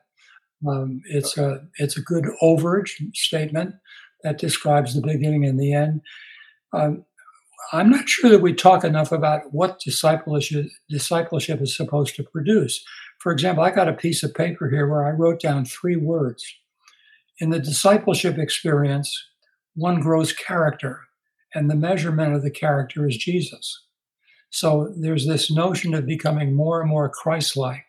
Um, 0.67 1.01
it's 1.05 1.37
okay. 1.37 1.61
a 1.61 1.83
it's 1.83 1.95
a 1.95 2.01
good 2.01 2.25
overage 2.41 2.91
statement 3.13 3.75
that 4.23 4.39
describes 4.39 4.93
the 4.93 5.01
beginning 5.01 5.45
and 5.45 5.59
the 5.59 5.73
end. 5.73 6.01
Um, 6.73 7.05
I'm 7.71 7.89
not 7.89 8.09
sure 8.09 8.29
that 8.29 8.41
we 8.41 8.53
talk 8.53 8.83
enough 8.83 9.11
about 9.11 9.53
what 9.53 9.79
discipleship, 9.79 10.67
discipleship 10.89 11.61
is 11.61 11.75
supposed 11.75 12.15
to 12.15 12.23
produce. 12.23 12.83
For 13.19 13.31
example, 13.31 13.63
I 13.63 13.71
got 13.71 13.87
a 13.87 13.93
piece 13.93 14.21
of 14.23 14.33
paper 14.33 14.69
here 14.69 14.87
where 14.87 15.05
I 15.05 15.11
wrote 15.11 15.41
down 15.41 15.65
three 15.65 15.95
words. 15.95 16.43
In 17.39 17.49
the 17.49 17.59
discipleship 17.59 18.37
experience, 18.37 19.11
one 19.75 20.01
grows 20.01 20.33
character, 20.33 21.01
and 21.55 21.69
the 21.69 21.75
measurement 21.75 22.35
of 22.35 22.43
the 22.43 22.51
character 22.51 23.07
is 23.07 23.17
Jesus. 23.17 23.83
So 24.49 24.93
there's 24.95 25.25
this 25.25 25.49
notion 25.49 25.95
of 25.95 26.05
becoming 26.05 26.55
more 26.55 26.79
and 26.79 26.89
more 26.89 27.09
Christ 27.09 27.57
like, 27.57 27.85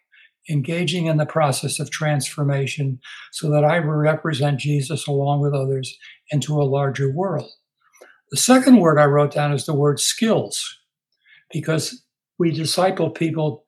engaging 0.49 1.07
in 1.07 1.19
the 1.19 1.27
process 1.27 1.79
of 1.79 1.91
transformation 1.91 3.01
so 3.33 3.51
that 3.51 3.65
I 3.65 3.79
represent 3.79 4.61
Jesus 4.61 5.07
along 5.07 5.41
with 5.41 5.53
others 5.53 5.99
into 6.31 6.55
a 6.55 6.65
larger 6.65 7.11
world. 7.13 7.51
The 8.35 8.41
second 8.41 8.81
word 8.81 8.99
I 8.99 9.05
wrote 9.05 9.33
down 9.33 9.53
is 9.53 9.65
the 9.65 9.75
word 9.75 10.01
skills, 10.01 10.81
because 11.53 12.03
we 12.37 12.51
disciple 12.51 13.09
people 13.09 13.65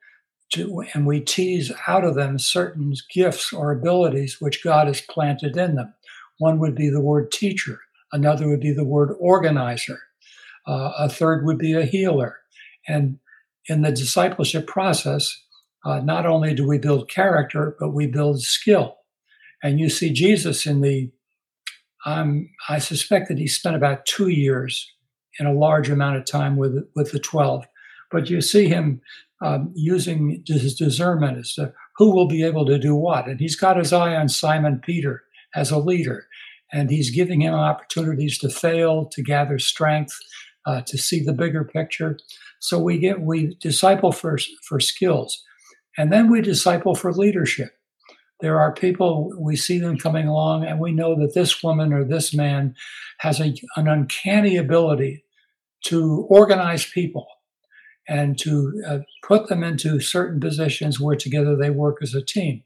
to, 0.55 0.83
and 0.93 1.07
we 1.07 1.21
tease 1.21 1.71
out 1.87 2.03
of 2.03 2.17
them 2.17 2.37
certain 2.41 2.93
gifts 3.15 3.53
or 3.53 3.71
abilities 3.71 4.41
which 4.41 4.65
God 4.65 4.89
has 4.89 5.01
planted 5.01 5.57
in 5.57 5.77
them. 5.77 5.95
One 6.39 6.59
would 6.59 6.75
be 6.75 6.89
the 6.89 7.01
word 7.01 7.31
teacher, 7.31 7.79
another 8.11 8.49
would 8.49 8.59
be 8.59 8.73
the 8.73 8.85
word 8.85 9.15
organizer, 9.21 10.01
uh, 10.67 10.91
a 10.99 11.09
third 11.09 11.47
would 11.47 11.59
be 11.59 11.75
a 11.75 11.85
healer. 11.85 12.41
And 12.89 13.21
in 13.69 13.83
the 13.83 13.93
discipleship 13.93 14.67
process, 14.67 15.45
uh, 15.85 16.01
not 16.01 16.27
only 16.27 16.55
do 16.55 16.67
we 16.67 16.79
build 16.79 17.09
character, 17.09 17.77
but 17.79 17.95
we 17.95 18.09
build 18.09 18.43
skill. 18.43 18.97
And 19.63 19.79
you 19.79 19.89
see 19.89 20.13
Jesus 20.13 20.67
in 20.67 20.81
the 20.81 21.13
um, 22.07 22.49
I 22.69 22.79
suspect 22.79 23.29
that 23.29 23.39
he 23.39 23.49
spent 23.49 23.77
about 23.77 24.07
two 24.07 24.29
years 24.29 24.91
in 25.39 25.47
a 25.47 25.53
large 25.53 25.91
amount 25.91 26.17
of 26.17 26.25
time 26.25 26.57
with 26.57 26.89
with 26.95 27.13
the 27.13 27.19
twelve. 27.19 27.67
But 28.11 28.31
you 28.31 28.41
see 28.41 28.69
him 28.69 29.03
um, 29.45 29.73
using 29.75 30.43
his 30.47 30.77
discernment 30.77 31.39
as 31.39 31.53
to 31.55 31.75
who 31.97 32.15
will 32.15 32.29
be 32.29 32.45
able 32.45 32.65
to 32.67 32.79
do 32.79 32.95
what, 32.95 33.27
and 33.27 33.41
he's 33.41 33.57
got 33.57 33.77
his 33.77 33.93
eye 33.93 34.15
on 34.15 34.29
Simon 34.29 34.81
Peter 34.83 35.25
as 35.55 35.71
a 35.71 35.79
leader, 35.79 36.27
and 36.73 36.91
he's 36.91 37.11
giving 37.11 37.43
him 37.43 37.55
opportunities 37.55 38.39
to 38.39 38.49
fail, 38.49 39.07
to 39.07 39.23
gather 39.23 39.59
strength, 39.59 40.17
uh, 40.67 40.83
to 40.83 40.97
see 40.97 41.23
the 41.23 41.33
bigger 41.33 41.65
picture. 41.65 42.19
So 42.61 42.79
we 42.79 42.99
get 42.99 43.21
we 43.21 43.57
disciple 43.61 44.13
for 44.13 44.39
for 44.63 44.79
skills, 44.79 45.43
and 45.99 46.13
then 46.13 46.31
we 46.31 46.41
disciple 46.41 46.95
for 46.95 47.13
leadership 47.13 47.76
there 48.41 48.61
are 48.61 48.73
people 48.73 49.33
we 49.39 49.57
see 49.57 49.79
them 49.79 49.97
coming 49.97 50.29
along 50.29 50.65
and 50.65 50.79
we 50.79 50.93
know 50.93 51.19
that 51.19 51.35
this 51.35 51.63
woman 51.63 51.93
or 51.93 52.05
this 52.05 52.35
man 52.35 52.75
has 53.19 53.41
a, 53.41 53.55
an 53.77 53.89
uncanny 53.89 54.57
ability 54.57 55.25
to 55.85 56.27
organize 56.29 56.85
people 56.85 57.27
and 58.09 58.39
to 58.39 58.83
uh, 58.87 58.99
put 59.23 59.49
them 59.49 59.63
into 59.63 60.01
certain 60.01 60.41
positions 60.41 61.01
where 61.01 61.17
together 61.17 61.57
they 61.57 61.71
work 61.71 61.99
as 62.03 62.15
a 62.15 62.25
team. 62.25 62.63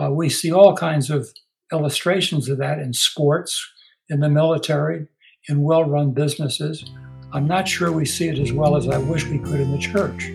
Uh, 0.00 0.10
we 0.10 0.28
see 0.28 0.52
all 0.52 0.76
kinds 0.76 1.10
of 1.10 1.28
illustrations 1.72 2.48
of 2.48 2.58
that 2.58 2.78
in 2.78 2.92
sports 2.92 3.66
in 4.08 4.20
the 4.20 4.28
military 4.28 5.06
in 5.48 5.62
well-run 5.62 6.12
businesses. 6.12 6.84
I'm 7.32 7.46
not 7.46 7.68
sure 7.68 7.92
we 7.92 8.04
see 8.04 8.28
it 8.28 8.38
as 8.38 8.52
well 8.52 8.76
as 8.76 8.88
i 8.88 8.98
wish 8.98 9.26
we 9.26 9.38
could 9.38 9.60
in 9.60 9.70
the 9.70 9.78
church 9.78 10.32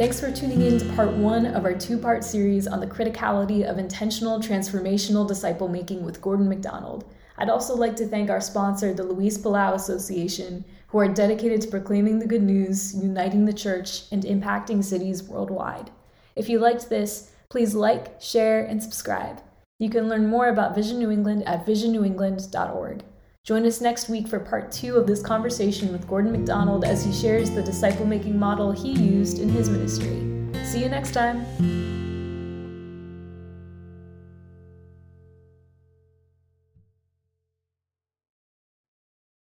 Thanks 0.00 0.18
for 0.18 0.32
tuning 0.32 0.62
in 0.62 0.78
to 0.78 0.92
part 0.94 1.12
one 1.12 1.44
of 1.44 1.66
our 1.66 1.74
two 1.74 1.98
part 1.98 2.24
series 2.24 2.66
on 2.66 2.80
the 2.80 2.86
criticality 2.86 3.64
of 3.70 3.76
intentional 3.76 4.40
transformational 4.40 5.28
disciple 5.28 5.68
making 5.68 6.06
with 6.06 6.22
Gordon 6.22 6.48
MacDonald. 6.48 7.04
I'd 7.36 7.50
also 7.50 7.76
like 7.76 7.96
to 7.96 8.06
thank 8.06 8.30
our 8.30 8.40
sponsor, 8.40 8.94
the 8.94 9.02
Luis 9.02 9.36
Palau 9.36 9.74
Association, 9.74 10.64
who 10.86 11.00
are 11.00 11.06
dedicated 11.06 11.60
to 11.60 11.68
proclaiming 11.68 12.18
the 12.18 12.26
good 12.26 12.42
news, 12.42 12.94
uniting 12.94 13.44
the 13.44 13.52
church, 13.52 14.10
and 14.10 14.22
impacting 14.22 14.82
cities 14.82 15.22
worldwide. 15.22 15.90
If 16.34 16.48
you 16.48 16.60
liked 16.60 16.88
this, 16.88 17.32
please 17.50 17.74
like, 17.74 18.22
share, 18.22 18.64
and 18.64 18.82
subscribe. 18.82 19.42
You 19.78 19.90
can 19.90 20.08
learn 20.08 20.28
more 20.28 20.48
about 20.48 20.74
Vision 20.74 20.98
New 20.98 21.10
England 21.10 21.46
at 21.46 21.66
visionnewengland.org. 21.66 23.02
Join 23.42 23.64
us 23.64 23.80
next 23.80 24.10
week 24.10 24.28
for 24.28 24.38
part 24.38 24.70
two 24.70 24.96
of 24.96 25.06
this 25.06 25.22
conversation 25.22 25.92
with 25.92 26.06
Gordon 26.06 26.30
MacDonald 26.30 26.84
as 26.84 27.04
he 27.04 27.12
shares 27.12 27.50
the 27.50 27.62
disciple 27.62 28.04
making 28.04 28.38
model 28.38 28.70
he 28.70 28.92
used 28.92 29.38
in 29.38 29.48
his 29.48 29.70
ministry. 29.70 30.26
See 30.62 30.82
you 30.82 30.90
next 30.90 31.12
time. 31.12 31.99